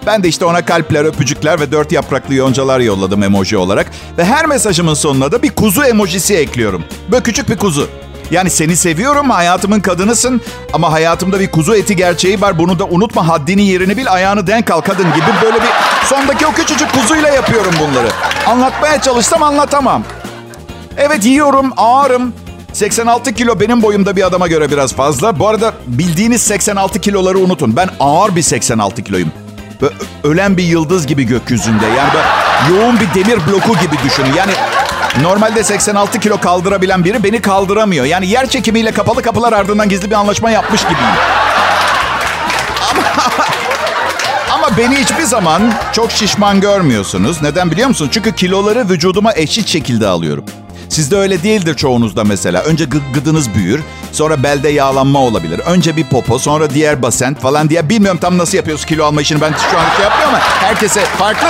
Ben 0.06 0.24
de 0.24 0.28
işte 0.28 0.46
ona 0.46 0.66
kalpler, 0.66 1.06
öpücükler 1.06 1.60
ve 1.60 1.72
dört 1.72 1.92
yapraklı 1.92 2.34
yoncalar 2.34 2.80
yolladım 2.80 3.24
emoji 3.24 3.58
olarak. 3.58 3.92
Ve 4.18 4.26
her 4.26 4.46
mesajımın 4.46 4.94
sonuna 4.94 5.32
da 5.32 5.42
bir 5.44 5.50
kuzu 5.50 5.84
emojisi 5.84 6.36
ekliyorum. 6.36 6.84
Böyle 7.12 7.24
küçük 7.24 7.50
bir 7.50 7.58
kuzu. 7.58 7.89
Yani 8.32 8.50
seni 8.50 8.76
seviyorum, 8.78 9.30
hayatımın 9.30 9.80
kadınısın 9.80 10.42
ama 10.74 10.92
hayatımda 10.92 11.39
bir 11.39 11.52
kuzu 11.52 11.76
eti 11.76 11.96
gerçeği 11.96 12.42
var. 12.42 12.58
Bunu 12.58 12.80
da 12.80 12.86
unutma, 12.86 13.28
haddini 13.28 13.62
yerini 13.62 13.98
bil, 13.98 14.12
ayağını 14.12 14.48
denk 14.48 14.72
al 14.72 14.82
kadın 14.82 15.13
gibi 15.13 15.26
böyle 15.44 15.56
bir 15.56 15.70
sondaki 16.06 16.48
o 16.48 16.52
küçücük 16.52 16.94
kuzuyla 16.94 17.30
yapıyorum 17.30 17.74
bunları. 17.80 18.08
Anlatmaya 18.48 19.02
çalışsam 19.02 19.44
anlatamam. 19.44 20.04
Evet 20.98 21.26
yiyorum, 21.26 21.72
ağırım. 21.78 22.34
86 22.74 23.34
kilo 23.34 23.60
benim 23.60 23.82
boyumda 23.82 24.16
bir 24.16 24.24
adama 24.24 24.48
göre 24.48 24.72
biraz 24.72 24.94
fazla. 24.94 25.39
Bu 25.39 25.48
arada 25.48 25.74
bildiğiniz 25.88 26.42
86 26.42 27.02
kiloları 27.02 27.39
unutun. 27.39 27.76
Ben 27.76 27.89
ağır 28.00 28.36
bir 28.36 28.42
86 28.42 29.04
kiloyum. 29.04 29.42
Ölen 30.24 30.58
bir 30.58 30.64
yıldız 30.64 31.08
gibi 31.08 31.24
gökyüzünde. 31.24 31.86
Yani 31.86 32.10
böyle 32.14 32.26
yoğun 32.80 33.00
bir 33.00 33.14
demir 33.14 33.40
bloku 33.48 33.78
gibi 33.80 33.96
düşünün. 34.04 34.34
Yani 34.34 34.52
normalde 35.22 35.64
86 35.64 36.20
kilo 36.20 36.38
kaldırabilen 36.38 37.04
biri 37.04 37.24
beni 37.24 37.42
kaldıramıyor. 37.42 38.06
Yani 38.06 38.28
yer 38.28 38.50
çekimiyle 38.50 38.92
kapalı 38.92 39.22
kapılar 39.22 39.54
ardından 39.54 39.90
gizli 39.90 40.10
bir 40.10 40.16
anlaşma 40.16 40.52
yapmış 40.52 40.82
gibiyim. 40.82 41.00
Ama, 42.92 43.02
ama 44.68 44.78
beni 44.78 44.96
hiçbir 44.96 45.24
zaman 45.24 45.74
çok 45.94 46.12
şişman 46.12 46.62
görmüyorsunuz. 46.62 47.42
Neden 47.42 47.72
biliyor 47.72 47.88
musunuz? 47.88 48.12
Çünkü 48.14 48.36
kiloları 48.36 48.90
vücuduma 48.90 49.34
eşit 49.36 49.68
şekilde 49.68 50.08
alıyorum. 50.08 50.46
Sizde 50.93 51.15
öyle 51.17 51.43
değildir 51.43 51.75
çoğunuzda 51.75 52.23
mesela. 52.23 52.62
Önce 52.62 52.84
gı- 52.84 53.13
gıdınız 53.13 53.53
büyür, 53.56 53.82
sonra 54.12 54.43
belde 54.43 54.69
yağlanma 54.69 55.19
olabilir. 55.19 55.60
Önce 55.60 55.95
bir 55.97 56.03
popo, 56.03 56.39
sonra 56.39 56.69
diğer 56.69 57.01
basent 57.01 57.41
falan 57.41 57.69
diye. 57.69 57.89
Bilmiyorum 57.89 58.19
tam 58.21 58.38
nasıl 58.38 58.58
yapıyoruz 58.58 58.86
kilo 58.86 59.06
alma 59.06 59.21
işini. 59.21 59.41
Ben 59.41 59.53
şu 59.71 59.77
an 59.79 59.95
şey 59.95 60.03
yapmıyorum 60.03 60.36
ama 60.36 60.39
herkese 60.39 61.01
farklı. 61.06 61.47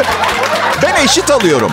Ben 0.84 1.04
eşit 1.06 1.32
alıyorum. 1.32 1.72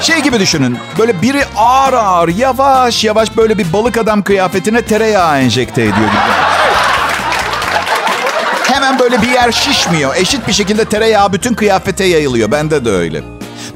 Şey 0.00 0.18
gibi 0.20 0.40
düşünün. 0.40 0.78
Böyle 0.98 1.22
biri 1.22 1.44
ağır 1.56 1.92
ağır, 1.92 2.28
yavaş 2.28 3.04
yavaş 3.04 3.36
böyle 3.36 3.58
bir 3.58 3.72
balık 3.72 3.96
adam 3.96 4.22
kıyafetine 4.22 4.82
tereyağı 4.82 5.38
enjekte 5.40 5.82
ediyor 5.82 5.96
gibi. 5.96 6.30
Hemen 8.64 8.98
böyle 8.98 9.22
bir 9.22 9.28
yer 9.28 9.52
şişmiyor. 9.52 10.16
Eşit 10.16 10.48
bir 10.48 10.52
şekilde 10.52 10.84
tereyağı 10.84 11.32
bütün 11.32 11.54
kıyafete 11.54 12.04
yayılıyor. 12.04 12.50
Bende 12.52 12.84
de 12.84 12.90
öyle. 12.90 13.22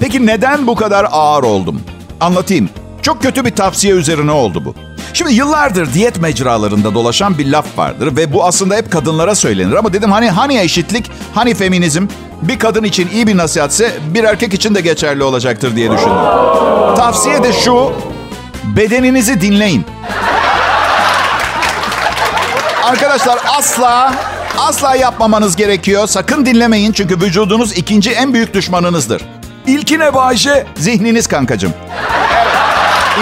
Peki 0.01 0.27
neden 0.27 0.67
bu 0.67 0.75
kadar 0.75 1.07
ağır 1.11 1.43
oldum? 1.43 1.81
Anlatayım. 2.21 2.69
Çok 3.05 3.23
kötü 3.23 3.45
bir 3.45 3.51
tavsiye 3.51 3.95
üzerine 3.95 4.31
oldu 4.31 4.65
bu. 4.65 4.75
Şimdi 5.13 5.35
yıllardır 5.35 5.95
diyet 5.95 6.21
mecralarında 6.21 6.95
dolaşan 6.95 7.39
bir 7.39 7.47
laf 7.47 7.67
vardır 7.77 8.17
ve 8.17 8.33
bu 8.33 8.45
aslında 8.45 8.77
hep 8.77 8.93
kadınlara 8.93 9.35
söylenir. 9.35 9.75
Ama 9.75 9.93
dedim 9.93 10.13
hani 10.13 10.31
hani 10.31 10.59
eşitlik, 10.59 11.11
hani 11.35 11.55
feminizm 11.55 12.07
bir 12.43 12.59
kadın 12.59 12.85
için 12.85 13.09
iyi 13.09 13.27
bir 13.27 13.37
nasihatse 13.37 13.93
bir 14.15 14.25
erkek 14.25 14.55
için 14.55 14.75
de 14.75 14.81
geçerli 14.81 15.23
olacaktır 15.23 15.77
diye 15.77 15.91
düşündüm. 15.91 16.17
Tavsiye 16.97 17.43
de 17.43 17.53
şu, 17.53 17.93
bedeninizi 18.77 19.41
dinleyin. 19.41 19.85
Arkadaşlar 22.85 23.39
asla 23.59 24.15
asla 24.59 24.97
yapmamanız 24.97 25.57
gerekiyor. 25.57 26.07
Sakın 26.07 26.47
dinlemeyin 26.47 26.93
çünkü 26.93 27.21
vücudunuz 27.21 27.73
ikinci 27.73 28.11
en 28.11 28.35
büyük 28.35 28.55
düşmanınızdır. 28.55 29.23
İlki 29.67 29.99
ne? 29.99 30.11
Zihniniz 30.77 31.27
kankacığım. 31.27 31.73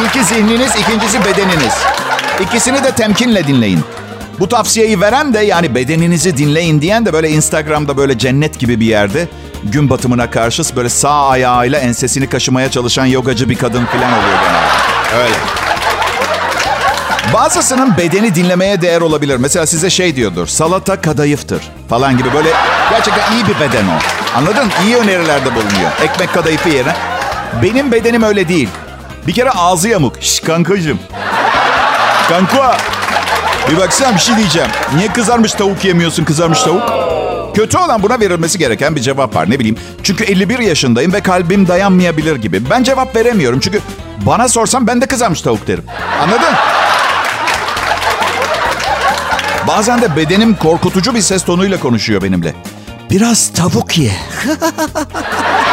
İlki 0.01 0.25
zihniniz, 0.25 0.71
ikincisi 0.77 1.25
bedeniniz. 1.25 1.75
İkisini 2.41 2.85
de 2.85 2.91
temkinle 2.91 3.47
dinleyin. 3.47 3.81
Bu 4.41 4.49
tavsiyeyi 4.49 5.01
veren 5.01 5.35
de 5.35 5.39
yani 5.41 5.75
bedeninizi 5.75 6.37
dinleyin 6.37 6.81
diyen 6.81 7.07
de 7.07 7.13
böyle 7.13 7.31
Instagram'da 7.31 7.97
böyle 7.97 8.19
cennet 8.19 8.59
gibi 8.59 8.81
bir 8.81 8.87
yerde 8.87 9.29
gün 9.65 9.91
batımına 9.91 10.31
karşı 10.31 10.77
böyle 10.77 10.89
sağ 10.89 11.29
ayağıyla 11.29 11.79
ensesini 11.79 12.29
kaşımaya 12.29 12.71
çalışan 12.71 13.07
yogacı 13.07 13.49
bir 13.49 13.55
kadın 13.55 13.85
falan 13.85 14.13
oluyor 14.13 14.39
genelde. 14.45 15.25
Öyle. 15.25 15.35
Bazısının 17.35 17.97
bedeni 17.97 18.35
dinlemeye 18.35 18.83
değer 18.83 19.01
olabilir. 19.01 19.37
Mesela 19.37 19.67
size 19.67 19.91
şey 19.91 20.17
diyordur. 20.17 20.47
Salata 20.47 21.01
kadayıftır 21.01 21.63
falan 21.89 22.19
gibi 22.19 22.35
böyle 22.35 22.49
gerçekten 22.91 23.33
iyi 23.33 23.47
bir 23.47 23.55
beden 23.61 23.85
o. 23.85 23.99
Anladın? 24.39 24.69
İyi 24.87 24.97
önerilerde 24.97 25.55
bulunuyor. 25.55 25.91
Ekmek 26.03 26.35
kadayıfı 26.35 26.69
yerine. 26.69 26.95
Benim 27.63 27.93
bedenim 27.93 28.23
öyle 28.23 28.49
değil. 28.49 28.69
Bir 29.27 29.33
kere 29.33 29.51
ağzı 29.51 29.89
yamuk. 29.89 30.23
Şş 30.23 30.41
kankacığım. 30.41 30.99
Kanka. 32.29 32.77
Bir 33.71 33.77
baksana 33.77 34.15
bir 34.15 34.21
şey 34.21 34.37
diyeceğim. 34.37 34.69
Niye 34.97 35.09
kızarmış 35.13 35.53
tavuk 35.53 35.85
yemiyorsun 35.85 36.25
kızarmış 36.25 36.63
tavuk? 36.63 36.83
Kötü 37.55 37.79
olan 37.79 38.03
buna 38.03 38.21
verilmesi 38.21 38.59
gereken 38.59 38.97
bir 38.97 39.01
cevap 39.01 39.37
var 39.37 39.51
ne 39.51 39.59
bileyim. 39.59 39.77
Çünkü 40.03 40.25
51 40.25 40.59
yaşındayım 40.59 41.13
ve 41.13 41.21
kalbim 41.21 41.69
dayanmayabilir 41.69 42.37
gibi. 42.37 42.71
Ben 42.71 42.83
cevap 42.83 43.17
veremiyorum 43.17 43.61
çünkü 43.61 43.81
bana 44.27 44.49
sorsam 44.49 44.87
ben 44.87 45.01
de 45.01 45.07
kızarmış 45.07 45.43
tavuk 45.43 45.67
derim. 45.67 45.85
Anladın? 46.23 46.55
Bazen 49.69 50.03
de 50.03 50.17
bedenim 50.17 50.55
korkutucu 50.55 51.15
bir 51.15 51.21
ses 51.21 51.45
tonuyla 51.45 51.81
konuşuyor 51.81 52.23
benimle. 52.23 52.55
Biraz 53.11 53.53
tavuk 53.53 53.99
ye. 53.99 54.13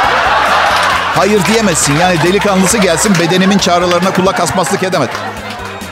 Hayır 1.15 1.45
diyemezsin. 1.45 1.97
Yani 1.97 2.23
delikanlısı 2.23 2.77
gelsin 2.77 3.15
bedenimin 3.19 3.57
çağrılarına 3.57 4.13
kulak 4.13 4.39
asmaslık 4.39 4.83
edemez. 4.83 5.09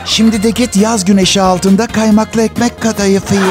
Şimdi 0.05 0.43
de 0.43 0.49
git 0.49 0.75
yaz 0.75 1.05
güneşi 1.05 1.41
altında 1.41 1.87
kaymaklı 1.87 2.41
ekmek 2.41 2.81
kadayıfı 2.81 3.35
ye. 3.35 3.41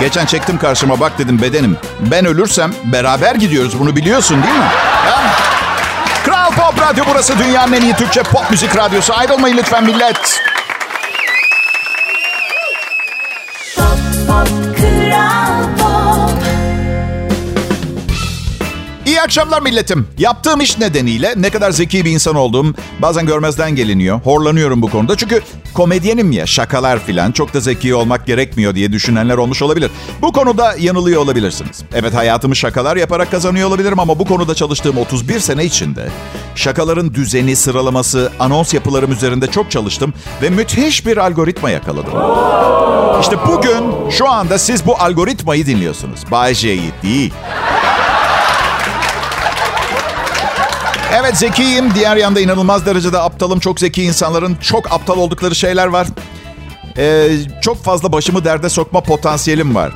Geçen 0.00 0.26
çektim 0.26 0.58
karşıma 0.58 1.00
bak 1.00 1.18
dedim 1.18 1.42
bedenim. 1.42 1.76
Ben 2.00 2.24
ölürsem 2.26 2.72
beraber 2.84 3.34
gidiyoruz 3.34 3.80
bunu 3.80 3.96
biliyorsun 3.96 4.42
değil 4.42 4.54
mi? 4.54 4.64
Ha? 5.10 5.22
Kral 6.24 6.50
Pop 6.50 6.80
Radyo 6.80 7.04
burası 7.10 7.38
dünyanın 7.38 7.72
en 7.72 7.82
iyi 7.82 7.96
Türkçe 7.96 8.22
pop 8.22 8.50
müzik 8.50 8.76
radyosu. 8.76 9.14
Ayrılmayın 9.14 9.56
lütfen 9.56 9.84
millet. 9.84 10.42
Akşamlar 19.24 19.62
milletim. 19.62 20.08
Yaptığım 20.18 20.60
iş 20.60 20.78
nedeniyle 20.78 21.34
ne 21.36 21.50
kadar 21.50 21.70
zeki 21.70 22.04
bir 22.04 22.10
insan 22.10 22.34
olduğum 22.34 22.74
bazen 22.98 23.26
görmezden 23.26 23.76
geliniyor. 23.76 24.20
Horlanıyorum 24.20 24.82
bu 24.82 24.90
konuda. 24.90 25.16
Çünkü 25.16 25.42
komedyenim 25.74 26.32
ya 26.32 26.46
şakalar 26.46 26.98
filan 26.98 27.32
çok 27.32 27.54
da 27.54 27.60
zeki 27.60 27.94
olmak 27.94 28.26
gerekmiyor 28.26 28.74
diye 28.74 28.92
düşünenler 28.92 29.36
olmuş 29.36 29.62
olabilir. 29.62 29.90
Bu 30.22 30.32
konuda 30.32 30.74
yanılıyor 30.78 31.22
olabilirsiniz. 31.22 31.82
Evet 31.94 32.14
hayatımı 32.14 32.56
şakalar 32.56 32.96
yaparak 32.96 33.30
kazanıyor 33.30 33.68
olabilirim 33.68 33.98
ama 34.00 34.18
bu 34.18 34.24
konuda 34.24 34.54
çalıştığım 34.54 34.98
31 34.98 35.40
sene 35.40 35.64
içinde 35.64 36.08
şakaların 36.54 37.14
düzeni, 37.14 37.56
sıralaması, 37.56 38.32
anons 38.40 38.74
yapılarım 38.74 39.12
üzerinde 39.12 39.46
çok 39.46 39.70
çalıştım 39.70 40.14
ve 40.42 40.50
müthiş 40.50 41.06
bir 41.06 41.16
algoritma 41.16 41.70
yakaladım. 41.70 42.12
İşte 43.20 43.36
bugün 43.46 44.10
şu 44.10 44.28
anda 44.30 44.58
siz 44.58 44.86
bu 44.86 44.96
algoritmayı 44.96 45.66
dinliyorsunuz. 45.66 46.20
Bay 46.30 46.54
J'yi 46.54 46.92
değil. 47.02 47.32
Evet 51.14 51.36
zekiyim. 51.36 51.94
Diğer 51.94 52.16
yanda 52.16 52.40
inanılmaz 52.40 52.86
derecede 52.86 53.18
aptalım. 53.18 53.60
Çok 53.60 53.80
zeki 53.80 54.02
insanların 54.02 54.56
çok 54.60 54.92
aptal 54.92 55.18
oldukları 55.18 55.54
şeyler 55.54 55.86
var. 55.86 56.06
Ee, 56.98 57.28
çok 57.62 57.84
fazla 57.84 58.12
başımı 58.12 58.44
derde 58.44 58.68
sokma 58.68 59.00
potansiyelim 59.00 59.74
var. 59.74 59.92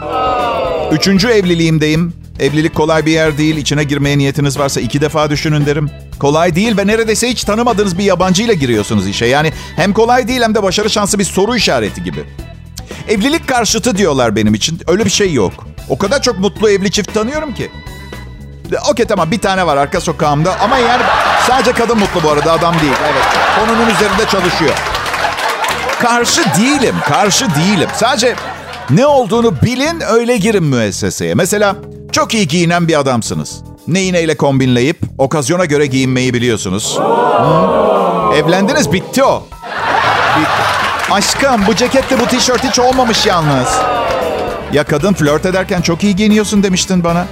Üçüncü 0.92 1.28
evliliğimdeyim. 1.28 2.14
Evlilik 2.40 2.74
kolay 2.74 3.06
bir 3.06 3.12
yer 3.12 3.38
değil. 3.38 3.56
İçine 3.56 3.84
girmeye 3.84 4.18
niyetiniz 4.18 4.58
varsa 4.58 4.80
iki 4.80 5.00
defa 5.00 5.30
düşünün 5.30 5.66
derim. 5.66 5.90
Kolay 6.18 6.54
değil 6.54 6.76
ve 6.76 6.86
neredeyse 6.86 7.28
hiç 7.30 7.44
tanımadığınız 7.44 7.98
bir 7.98 8.04
yabancıyla 8.04 8.54
giriyorsunuz 8.54 9.06
işe. 9.06 9.26
Yani 9.26 9.52
hem 9.76 9.92
kolay 9.92 10.28
değil 10.28 10.42
hem 10.42 10.54
de 10.54 10.62
başarı 10.62 10.90
şansı 10.90 11.18
bir 11.18 11.24
soru 11.24 11.56
işareti 11.56 12.02
gibi. 12.04 12.24
Evlilik 13.08 13.48
karşıtı 13.48 13.96
diyorlar 13.96 14.36
benim 14.36 14.54
için. 14.54 14.80
Öyle 14.86 15.04
bir 15.04 15.10
şey 15.10 15.32
yok. 15.32 15.52
O 15.88 15.98
kadar 15.98 16.22
çok 16.22 16.38
mutlu 16.38 16.70
evli 16.70 16.90
çift 16.90 17.14
tanıyorum 17.14 17.54
ki. 17.54 17.70
Okey 18.90 19.06
tamam 19.06 19.30
bir 19.30 19.38
tane 19.38 19.66
var 19.66 19.76
arka 19.76 20.00
sokağımda 20.00 20.54
ama 20.60 20.78
yani 20.78 21.02
sadece 21.46 21.72
kadın 21.72 21.98
mutlu 21.98 22.22
bu 22.22 22.30
arada 22.30 22.52
adam 22.52 22.74
değil. 22.80 22.92
Evet 23.12 23.24
konunun 23.60 23.90
üzerinde 23.90 24.26
çalışıyor. 24.30 24.74
Karşı 26.02 26.40
değilim, 26.58 26.94
karşı 27.08 27.46
değilim. 27.54 27.88
Sadece 27.96 28.34
ne 28.90 29.06
olduğunu 29.06 29.62
bilin 29.62 30.02
öyle 30.08 30.36
girin 30.36 30.64
müesseseye. 30.64 31.34
Mesela 31.34 31.76
çok 32.12 32.34
iyi 32.34 32.48
giyinen 32.48 32.88
bir 32.88 33.00
adamsınız. 33.00 33.62
Neyi 33.88 34.12
neyle 34.12 34.36
kombinleyip 34.36 34.98
okazyona 35.18 35.64
göre 35.64 35.86
giyinmeyi 35.86 36.34
biliyorsunuz. 36.34 36.98
Hı? 36.98 38.34
Evlendiniz 38.34 38.92
bitti 38.92 39.24
o. 39.24 39.46
Bitti. 40.40 40.50
Aşkım 41.12 41.66
bu 41.66 41.74
ceketle 41.76 42.20
bu 42.20 42.26
tişört 42.26 42.64
hiç 42.64 42.78
olmamış 42.78 43.26
yalnız. 43.26 43.68
Ya 44.72 44.84
kadın 44.84 45.14
flört 45.14 45.46
ederken 45.46 45.80
çok 45.80 46.04
iyi 46.04 46.16
giyiniyorsun 46.16 46.62
demiştin 46.62 47.04
bana. 47.04 47.26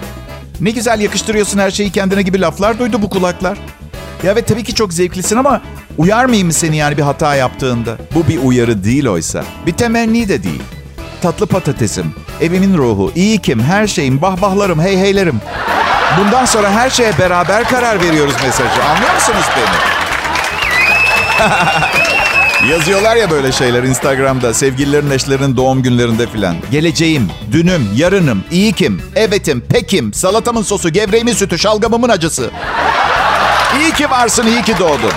Ne 0.61 0.71
güzel 0.71 1.01
yakıştırıyorsun 1.01 1.59
her 1.59 1.71
şeyi 1.71 1.91
kendine 1.93 2.23
gibi 2.23 2.41
laflar 2.41 2.79
duydu 2.79 3.03
bu 3.03 3.11
kulaklar. 3.11 3.59
Ya 4.23 4.33
evet 4.33 4.49
tabii 4.49 4.65
ki 4.65 4.75
çok 4.75 4.93
zevklisin 4.93 5.37
ama 5.37 5.61
uyarmayayım 5.99 6.47
mı 6.47 6.53
seni 6.53 6.77
yani 6.77 6.97
bir 6.97 7.03
hata 7.03 7.35
yaptığında? 7.35 7.97
Bu 8.15 8.29
bir 8.29 8.39
uyarı 8.39 8.85
değil 8.85 9.07
oysa. 9.09 9.45
Bir 9.67 9.73
temenni 9.73 10.29
de 10.29 10.43
değil. 10.43 10.63
Tatlı 11.23 11.47
patatesim, 11.47 12.15
evimin 12.41 12.77
ruhu, 12.79 13.13
iyi 13.15 13.39
kim, 13.39 13.63
her 13.63 13.87
şeyim, 13.87 14.23
bahbahlarım, 14.23 14.81
hey 14.81 14.99
heylerim. 14.99 15.41
Bundan 16.19 16.45
sonra 16.45 16.71
her 16.71 16.91
şeye 16.91 17.19
beraber 17.19 17.65
karar 17.65 18.01
veriyoruz 18.03 18.35
mesajı. 18.45 18.85
Anlıyor 18.85 19.15
musunuz 19.15 19.45
beni? 19.57 19.95
Yazıyorlar 22.71 23.17
ya 23.17 23.31
böyle 23.31 23.53
şeyler 23.53 23.83
Instagram'da 23.83 24.55
sevgililerin 24.55 25.11
eşlerinin 25.11 25.57
doğum 25.57 25.83
günlerinde 25.83 26.27
filan. 26.27 26.57
Geleceğim, 26.71 27.31
dünüm, 27.53 27.89
yarınım, 27.97 28.45
iyi 28.51 28.73
kim, 28.73 29.03
evetim, 29.17 29.61
pekim, 29.61 30.15
salatamın 30.15 30.63
sosu, 30.63 30.91
gevreğimin 30.91 31.33
sütü, 31.33 31.59
şalgamımın 31.59 32.09
acısı. 32.09 32.51
İyi 33.81 33.93
ki 33.93 34.11
varsın, 34.11 34.47
iyi 34.47 34.63
ki 34.63 34.75
doğdun. 34.79 35.13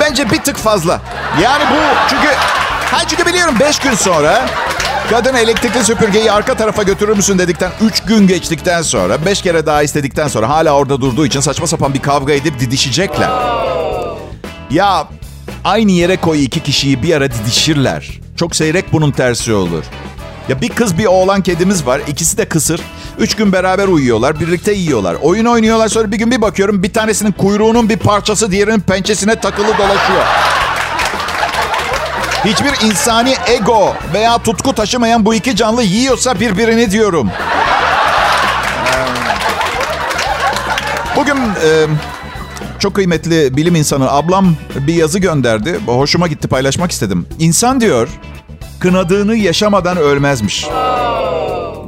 Bence 0.00 0.30
bir 0.30 0.38
tık 0.38 0.56
fazla. 0.56 1.00
Yani 1.42 1.64
bu 1.70 2.08
çünkü... 2.10 2.28
Ha 2.90 2.98
çünkü 3.08 3.26
biliyorum 3.26 3.54
5 3.60 3.78
gün 3.78 3.94
sonra 3.94 4.46
kadın 5.10 5.34
elektrikli 5.34 5.84
süpürgeyi 5.84 6.32
arka 6.32 6.54
tarafa 6.54 6.82
götürür 6.82 7.16
müsün 7.16 7.38
dedikten 7.38 7.70
3 7.80 8.00
gün 8.02 8.26
geçtikten 8.26 8.82
sonra 8.82 9.24
5 9.26 9.42
kere 9.42 9.66
daha 9.66 9.82
istedikten 9.82 10.28
sonra 10.28 10.48
hala 10.48 10.72
orada 10.72 11.00
durduğu 11.00 11.26
için 11.26 11.40
saçma 11.40 11.66
sapan 11.66 11.94
bir 11.94 12.02
kavga 12.02 12.32
edip 12.32 12.60
didişecekler. 12.60 13.30
Ya 14.70 15.06
aynı 15.64 15.90
yere 15.90 16.16
koy 16.16 16.44
iki 16.44 16.60
kişiyi 16.60 17.02
bir 17.02 17.14
ara 17.14 17.30
didişirler. 17.30 18.20
Çok 18.36 18.56
seyrek 18.56 18.92
bunun 18.92 19.10
tersi 19.10 19.52
olur. 19.52 19.84
Ya 20.48 20.60
bir 20.60 20.68
kız 20.68 20.98
bir 20.98 21.06
oğlan 21.06 21.42
kedimiz 21.42 21.86
var. 21.86 22.00
İkisi 22.06 22.38
de 22.38 22.44
kısır. 22.48 22.80
Üç 23.18 23.36
gün 23.36 23.52
beraber 23.52 23.88
uyuyorlar. 23.88 24.40
Birlikte 24.40 24.72
yiyorlar. 24.72 25.16
Oyun 25.22 25.44
oynuyorlar. 25.44 25.88
Sonra 25.88 26.12
bir 26.12 26.16
gün 26.16 26.30
bir 26.30 26.42
bakıyorum 26.42 26.82
bir 26.82 26.92
tanesinin 26.92 27.32
kuyruğunun 27.32 27.88
bir 27.88 27.96
parçası 27.96 28.50
diğerinin 28.50 28.80
pençesine 28.80 29.36
takılı 29.36 29.68
dolaşıyor. 29.78 30.24
Hiçbir 32.44 32.86
insani 32.86 33.34
ego 33.46 33.94
veya 34.14 34.38
tutku 34.38 34.74
taşımayan 34.74 35.24
bu 35.24 35.34
iki 35.34 35.56
canlı 35.56 35.82
yiyorsa 35.82 36.40
birbirini 36.40 36.90
diyorum. 36.90 37.30
Bugün 41.16 41.36
e, 41.36 41.86
çok 42.82 42.94
kıymetli 42.94 43.56
bilim 43.56 43.74
insanı 43.74 44.10
ablam 44.10 44.54
bir 44.74 44.94
yazı 44.94 45.18
gönderdi. 45.18 45.80
Hoşuma 45.86 46.26
gitti 46.26 46.48
paylaşmak 46.48 46.92
istedim. 46.92 47.26
İnsan 47.38 47.80
diyor 47.80 48.08
kınadığını 48.80 49.36
yaşamadan 49.36 49.96
ölmezmiş. 49.96 50.66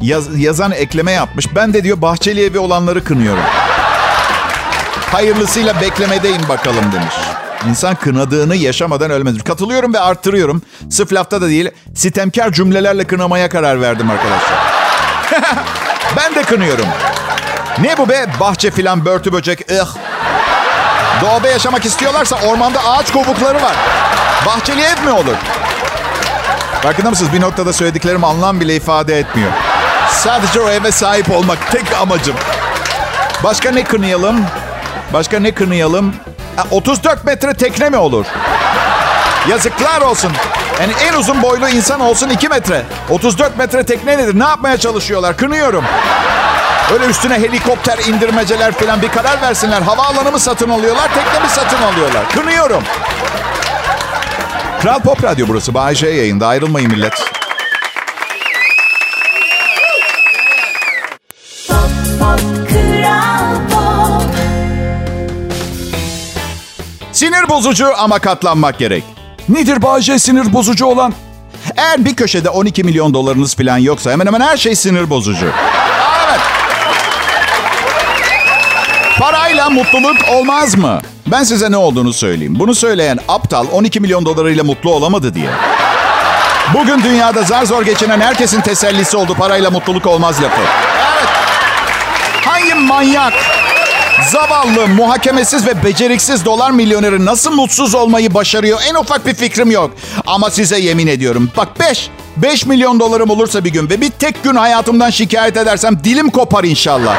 Yaz, 0.01 0.41
yazan 0.41 0.73
ekleme 0.73 1.13
yapmış. 1.13 1.55
Ben 1.55 1.75
de 1.75 1.85
diyor 1.85 2.03
bahçeli 2.03 2.45
evi 2.45 2.59
olanları 2.59 3.05
kınıyorum. 3.05 3.43
Hayırlısıyla 5.13 5.81
beklemedeyim 5.81 6.43
bakalım 6.49 6.85
demiş. 6.93 7.15
İnsan 7.69 7.95
kınadığını 7.95 8.57
yaşamadan 8.57 9.11
ölmez. 9.11 9.45
Katılıyorum 9.45 9.95
ve 9.95 10.01
arttırıyorum. 10.01 10.63
Sırf 10.91 11.13
lafta 11.13 11.41
da 11.41 11.49
değil, 11.49 11.71
sitemkar 11.95 12.53
cümlelerle 12.53 13.05
kınamaya 13.05 13.49
karar 13.49 13.81
verdim 13.81 14.11
arkadaşlar. 14.11 14.59
ben 16.17 16.35
de 16.35 16.43
kınıyorum. 16.43 16.87
Ne 17.81 17.99
bu 17.99 18.09
be? 18.09 18.27
Bahçe 18.41 18.71
filan 18.71 19.05
börtü 19.05 19.33
böcek. 19.33 19.61
Ih. 19.61 20.14
Doğada 21.21 21.49
yaşamak 21.49 21.85
istiyorlarsa 21.85 22.37
ormanda 22.47 22.81
ağaç 22.85 23.13
kovukları 23.13 23.63
var. 23.63 23.75
Bahçeli 24.47 24.83
ev 24.83 25.05
mi 25.05 25.11
olur? 25.13 25.37
Farkında 26.83 27.11
mısınız? 27.11 27.33
Bir 27.33 27.41
noktada 27.41 27.73
söylediklerim 27.73 28.25
anlam 28.25 28.61
bile 28.61 28.77
ifade 28.77 29.19
etmiyor. 29.19 29.51
Sadece 30.11 30.61
o 30.61 30.71
eve 30.71 30.91
sahip 30.93 31.31
olmak 31.31 31.73
tek 31.73 31.93
amacım. 32.01 32.35
Başka 33.45 33.71
ne 33.71 33.85
kınayalım? 33.85 34.45
Başka 35.13 35.41
ne 35.41 35.55
kınayalım? 35.55 36.15
34 36.71 37.25
metre 37.25 37.55
tekne 37.55 37.91
mi 37.91 37.97
olur? 37.97 38.27
Yazıklar 39.49 40.01
olsun. 40.01 40.33
Yani 40.81 40.93
en 41.09 41.15
uzun 41.15 41.43
boylu 41.43 41.69
insan 41.69 42.01
olsun 42.01 42.29
2 42.29 42.49
metre. 42.49 42.83
34 43.11 43.59
metre 43.59 43.85
tekne 43.85 44.19
nedir? 44.19 44.39
Ne 44.39 44.45
yapmaya 44.45 44.77
çalışıyorlar? 44.77 45.37
Kınıyorum. 45.37 45.85
Öyle 46.93 47.07
üstüne 47.07 47.35
helikopter 47.35 47.99
indirmeceler 47.99 48.73
falan 48.73 49.03
bir 49.03 49.09
karar 49.09 49.43
versinler. 49.43 49.83
Havaalanı 49.83 50.33
mı 50.33 50.39
satın 50.39 50.71
alıyorlar, 50.71 51.09
tekne 51.15 51.41
mi 51.41 51.49
satın 51.49 51.83
alıyorlar? 51.83 52.29
Kınıyorum. 52.29 52.83
Kral 54.83 55.01
Pop 55.01 55.25
Radyo 55.25 55.47
burası. 55.49 55.75
Bayece 55.75 56.07
yayında. 56.07 56.47
Ayrılmayın 56.47 56.91
millet. 56.91 57.25
Sinir 67.13 67.49
bozucu 67.49 67.87
ama 67.99 68.19
katlanmak 68.19 68.79
gerek. 68.79 69.05
Nedir 69.49 69.83
Bayece 69.83 70.19
sinir 70.19 70.53
bozucu 70.53 70.87
olan? 70.87 71.15
Eğer 71.77 72.05
bir 72.05 72.17
köşede 72.17 72.51
12 72.51 72.85
milyon 72.85 73.15
dolarınız 73.15 73.55
falan 73.57 73.79
yoksa 73.79 74.11
hemen 74.11 74.27
hemen 74.27 74.41
her 74.41 74.57
şey 74.57 74.77
sinir 74.77 75.11
bozucu. 75.11 75.47
Parayla 79.55 79.71
mutluluk 79.71 80.17
olmaz 80.33 80.77
mı? 80.77 81.01
Ben 81.27 81.43
size 81.43 81.71
ne 81.71 81.77
olduğunu 81.77 82.13
söyleyeyim. 82.13 82.57
Bunu 82.59 82.75
söyleyen 82.75 83.19
aptal 83.29 83.67
12 83.73 84.01
milyon 84.01 84.27
dolarıyla 84.27 84.65
mutlu 84.65 84.93
olamadı 84.93 85.35
diye. 85.35 85.51
Bugün 86.75 87.03
dünyada 87.03 87.43
zar 87.43 87.65
zor 87.65 87.83
geçinen 87.83 88.21
herkesin 88.21 88.61
tesellisi 88.61 89.17
oldu 89.17 89.35
parayla 89.35 89.71
mutluluk 89.71 90.07
olmaz 90.07 90.43
lafı. 90.43 90.61
Evet. 90.61 91.29
Hangi 92.45 92.75
manyak, 92.75 93.33
zavallı, 94.31 94.89
muhakemesiz 94.89 95.67
ve 95.67 95.85
beceriksiz 95.85 96.45
dolar 96.45 96.71
milyoneri 96.71 97.25
nasıl 97.25 97.53
mutsuz 97.53 97.95
olmayı 97.95 98.35
başarıyor 98.35 98.81
en 98.91 98.95
ufak 98.95 99.27
bir 99.27 99.35
fikrim 99.35 99.71
yok. 99.71 99.91
Ama 100.27 100.51
size 100.51 100.79
yemin 100.79 101.07
ediyorum. 101.07 101.51
Bak 101.57 101.69
5, 101.81 102.11
5 102.37 102.67
milyon 102.67 103.01
dolarım 103.01 103.31
olursa 103.31 103.65
bir 103.65 103.71
gün 103.71 103.91
ve 103.91 104.01
bir 104.01 104.11
tek 104.11 104.45
gün 104.45 104.55
hayatımdan 104.55 105.11
şikayet 105.11 105.57
edersem 105.57 106.05
dilim 106.05 106.31
kopar 106.31 106.65
inşallah. 106.65 107.17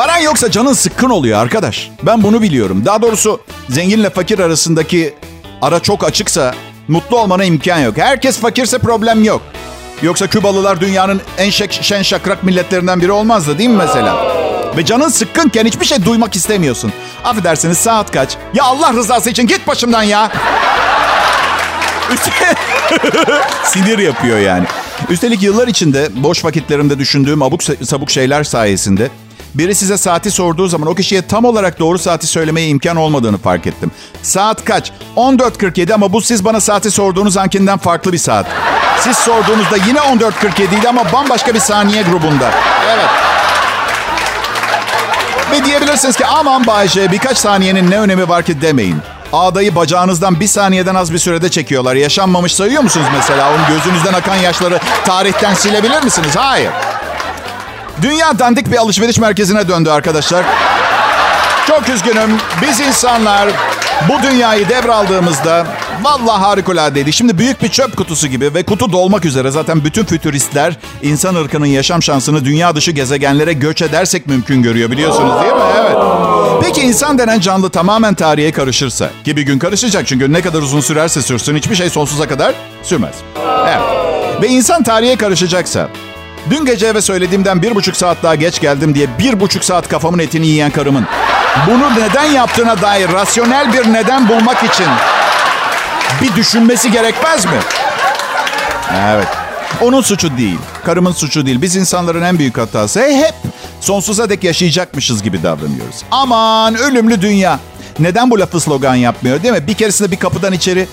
Paran 0.00 0.18
yoksa 0.18 0.50
canın 0.50 0.72
sıkkın 0.72 1.10
oluyor 1.10 1.38
arkadaş. 1.38 1.90
Ben 2.02 2.22
bunu 2.22 2.42
biliyorum. 2.42 2.82
Daha 2.84 3.02
doğrusu 3.02 3.40
zenginle 3.68 4.10
fakir 4.10 4.38
arasındaki 4.38 5.14
ara 5.62 5.80
çok 5.80 6.04
açıksa 6.04 6.54
mutlu 6.88 7.18
olmana 7.18 7.44
imkan 7.44 7.78
yok. 7.78 7.98
Herkes 7.98 8.38
fakirse 8.38 8.78
problem 8.78 9.24
yok. 9.24 9.42
Yoksa 10.02 10.26
Kübalılar 10.26 10.80
dünyanın 10.80 11.20
en 11.38 11.50
şek, 11.50 11.72
şen 11.82 12.02
şakrak 12.02 12.44
milletlerinden 12.44 13.00
biri 13.00 13.12
olmazdı 13.12 13.58
değil 13.58 13.70
mi 13.70 13.76
mesela? 13.76 14.16
Ve 14.76 14.84
canın 14.84 15.08
sıkkınken 15.08 15.66
hiçbir 15.66 15.86
şey 15.86 16.04
duymak 16.04 16.36
istemiyorsun. 16.36 16.92
Affedersiniz 17.24 17.78
saat 17.78 18.10
kaç? 18.12 18.36
Ya 18.54 18.64
Allah 18.64 18.92
rızası 18.92 19.30
için 19.30 19.46
git 19.46 19.66
başımdan 19.66 20.02
ya. 20.02 20.32
Sinir 23.64 23.98
yapıyor 23.98 24.38
yani. 24.38 24.66
Üstelik 25.10 25.42
yıllar 25.42 25.68
içinde 25.68 26.08
boş 26.14 26.44
vakitlerimde 26.44 26.98
düşündüğüm 26.98 27.42
abuk 27.42 27.62
sabuk 27.62 28.10
şeyler 28.10 28.44
sayesinde 28.44 29.10
biri 29.54 29.74
size 29.74 29.96
saati 29.96 30.30
sorduğu 30.30 30.68
zaman 30.68 30.88
o 30.88 30.94
kişiye 30.94 31.26
tam 31.26 31.44
olarak 31.44 31.78
doğru 31.78 31.98
saati 31.98 32.26
söylemeye 32.26 32.68
imkan 32.68 32.96
olmadığını 32.96 33.38
fark 33.38 33.66
ettim. 33.66 33.90
Saat 34.22 34.64
kaç? 34.64 34.92
14.47 35.16 35.94
ama 35.94 36.12
bu 36.12 36.20
siz 36.20 36.44
bana 36.44 36.60
saati 36.60 36.90
sorduğunuz 36.90 37.36
ankinden 37.36 37.78
farklı 37.78 38.12
bir 38.12 38.18
saat. 38.18 38.46
Siz 38.98 39.16
sorduğunuzda 39.16 39.76
yine 39.86 39.98
14.47 39.98 40.78
idi 40.78 40.88
ama 40.88 41.12
bambaşka 41.12 41.54
bir 41.54 41.60
saniye 41.60 42.02
grubunda. 42.02 42.50
Evet. 42.90 43.08
Ve 45.52 45.64
diyebilirsiniz 45.64 46.16
ki 46.16 46.26
aman 46.26 46.66
Bayce 46.66 47.12
birkaç 47.12 47.38
saniyenin 47.38 47.90
ne 47.90 48.00
önemi 48.00 48.28
var 48.28 48.42
ki 48.42 48.60
demeyin. 48.60 48.96
Ağdayı 49.32 49.74
bacağınızdan 49.74 50.40
bir 50.40 50.46
saniyeden 50.46 50.94
az 50.94 51.12
bir 51.12 51.18
sürede 51.18 51.48
çekiyorlar. 51.50 51.94
Yaşanmamış 51.94 52.54
sayıyor 52.54 52.82
musunuz 52.82 53.06
mesela? 53.16 53.50
Onun 53.50 53.76
gözünüzden 53.76 54.12
akan 54.12 54.36
yaşları 54.36 54.80
tarihten 55.04 55.54
silebilir 55.54 56.02
misiniz? 56.02 56.36
Hayır. 56.36 56.70
Dünya 58.02 58.38
dandik 58.38 58.72
bir 58.72 58.76
alışveriş 58.76 59.18
merkezine 59.18 59.68
döndü 59.68 59.90
arkadaşlar. 59.90 60.44
Çok 61.68 61.88
üzgünüm. 61.88 62.30
Biz 62.62 62.80
insanlar 62.80 63.48
bu 64.08 64.22
dünyayı 64.22 64.68
devraldığımızda 64.68 65.66
vallahi 66.02 66.40
harikulade 66.40 67.12
Şimdi 67.12 67.38
büyük 67.38 67.62
bir 67.62 67.68
çöp 67.68 67.96
kutusu 67.96 68.26
gibi 68.26 68.54
ve 68.54 68.62
kutu 68.62 68.92
dolmak 68.92 69.24
üzere. 69.24 69.50
Zaten 69.50 69.84
bütün 69.84 70.04
fütüristler 70.04 70.76
insan 71.02 71.34
ırkının 71.34 71.66
yaşam 71.66 72.02
şansını 72.02 72.44
dünya 72.44 72.76
dışı 72.76 72.90
gezegenlere 72.90 73.52
göç 73.52 73.82
edersek 73.82 74.26
mümkün 74.26 74.62
görüyor 74.62 74.90
biliyorsunuz 74.90 75.42
değil 75.42 75.52
mi? 75.52 75.60
Evet. 75.80 75.96
Peki 76.62 76.80
insan 76.80 77.18
denen 77.18 77.40
canlı 77.40 77.70
tamamen 77.70 78.14
tarihe 78.14 78.52
karışırsa 78.52 79.10
ki 79.24 79.36
bir 79.36 79.42
gün 79.42 79.58
karışacak 79.58 80.06
çünkü 80.06 80.32
ne 80.32 80.40
kadar 80.40 80.58
uzun 80.62 80.80
sürerse 80.80 81.22
sürsün 81.22 81.56
hiçbir 81.56 81.74
şey 81.74 81.90
sonsuza 81.90 82.28
kadar 82.28 82.54
sürmez. 82.82 83.14
Evet. 83.68 83.80
Ve 84.42 84.48
insan 84.48 84.82
tarihe 84.82 85.16
karışacaksa 85.16 85.88
Dün 86.50 86.64
gece 86.64 86.86
eve 86.86 87.00
söylediğimden 87.00 87.62
bir 87.62 87.74
buçuk 87.74 87.96
saat 87.96 88.22
daha 88.22 88.34
geç 88.34 88.60
geldim 88.60 88.94
diye 88.94 89.18
bir 89.18 89.40
buçuk 89.40 89.64
saat 89.64 89.88
kafamın 89.88 90.18
etini 90.18 90.46
yiyen 90.46 90.70
karımın 90.70 91.06
bunu 91.66 91.90
neden 92.00 92.24
yaptığına 92.24 92.82
dair 92.82 93.12
rasyonel 93.12 93.72
bir 93.72 93.92
neden 93.92 94.28
bulmak 94.28 94.58
için 94.74 94.86
bir 96.22 96.36
düşünmesi 96.36 96.90
gerekmez 96.90 97.44
mi? 97.44 97.58
Evet. 98.98 99.28
Onun 99.80 100.00
suçu 100.00 100.36
değil. 100.36 100.58
Karımın 100.84 101.12
suçu 101.12 101.46
değil. 101.46 101.62
Biz 101.62 101.76
insanların 101.76 102.22
en 102.22 102.38
büyük 102.38 102.58
hatası 102.58 103.00
hep 103.00 103.34
sonsuza 103.80 104.30
dek 104.30 104.44
yaşayacakmışız 104.44 105.22
gibi 105.22 105.42
davranıyoruz. 105.42 105.96
Aman 106.10 106.74
ölümlü 106.74 107.22
dünya. 107.22 107.58
Neden 107.98 108.30
bu 108.30 108.40
lafı 108.40 108.60
slogan 108.60 108.94
yapmıyor 108.94 109.42
değil 109.42 109.54
mi? 109.54 109.66
Bir 109.66 109.74
keresinde 109.74 110.10
bir 110.10 110.16
kapıdan 110.16 110.52
içeri 110.52 110.88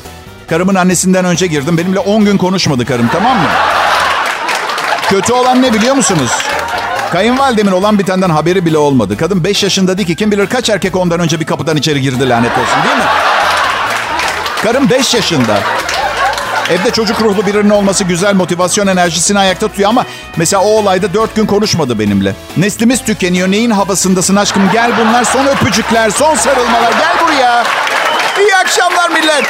karımın 0.49 0.75
annesinden 0.75 1.25
önce 1.25 1.47
girdim. 1.47 1.77
Benimle 1.77 1.99
10 1.99 2.25
gün 2.25 2.37
konuşmadı 2.37 2.85
karım 2.85 3.07
tamam 3.07 3.37
mı? 3.37 3.47
Kötü 5.09 5.33
olan 5.33 5.61
ne 5.61 5.73
biliyor 5.73 5.95
musunuz? 5.95 6.31
Kayınvalidemin 7.11 7.71
olan 7.71 7.99
bitenden 7.99 8.29
haberi 8.29 8.65
bile 8.65 8.77
olmadı. 8.77 9.17
Kadın 9.17 9.43
5 9.43 9.63
yaşında 9.63 9.97
değil 9.97 10.07
ki 10.07 10.15
kim 10.15 10.31
bilir 10.31 10.47
kaç 10.47 10.69
erkek 10.69 10.95
ondan 10.95 11.19
önce 11.19 11.39
bir 11.39 11.45
kapıdan 11.45 11.77
içeri 11.77 12.01
girdi 12.01 12.29
lanet 12.29 12.51
olsun 12.51 12.83
değil 12.83 12.95
mi? 12.97 13.03
Karım 14.63 14.89
5 14.89 15.13
yaşında. 15.13 15.57
Evde 16.69 16.91
çocuk 16.91 17.21
ruhlu 17.21 17.45
birinin 17.45 17.69
olması 17.69 18.03
güzel 18.03 18.35
motivasyon 18.35 18.87
enerjisini 18.87 19.39
ayakta 19.39 19.67
tutuyor 19.67 19.89
ama 19.89 20.05
mesela 20.37 20.63
o 20.63 20.67
olayda 20.67 21.13
dört 21.13 21.35
gün 21.35 21.45
konuşmadı 21.45 21.99
benimle. 21.99 22.35
Neslimiz 22.57 23.03
tükeniyor. 23.03 23.51
Neyin 23.51 23.71
havasındasın 23.71 24.35
aşkım? 24.35 24.69
Gel 24.73 24.91
bunlar 24.99 25.23
son 25.23 25.45
öpücükler, 25.45 26.09
son 26.09 26.35
sarılmalar. 26.35 26.91
Gel 26.91 27.27
buraya. 27.27 27.63
İyi 28.39 28.55
akşamlar 28.55 29.09
millet. 29.09 29.47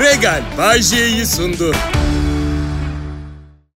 Regal 0.00 0.42
Bay 0.58 0.82
J'yi 0.82 1.26
sundu. 1.26 1.74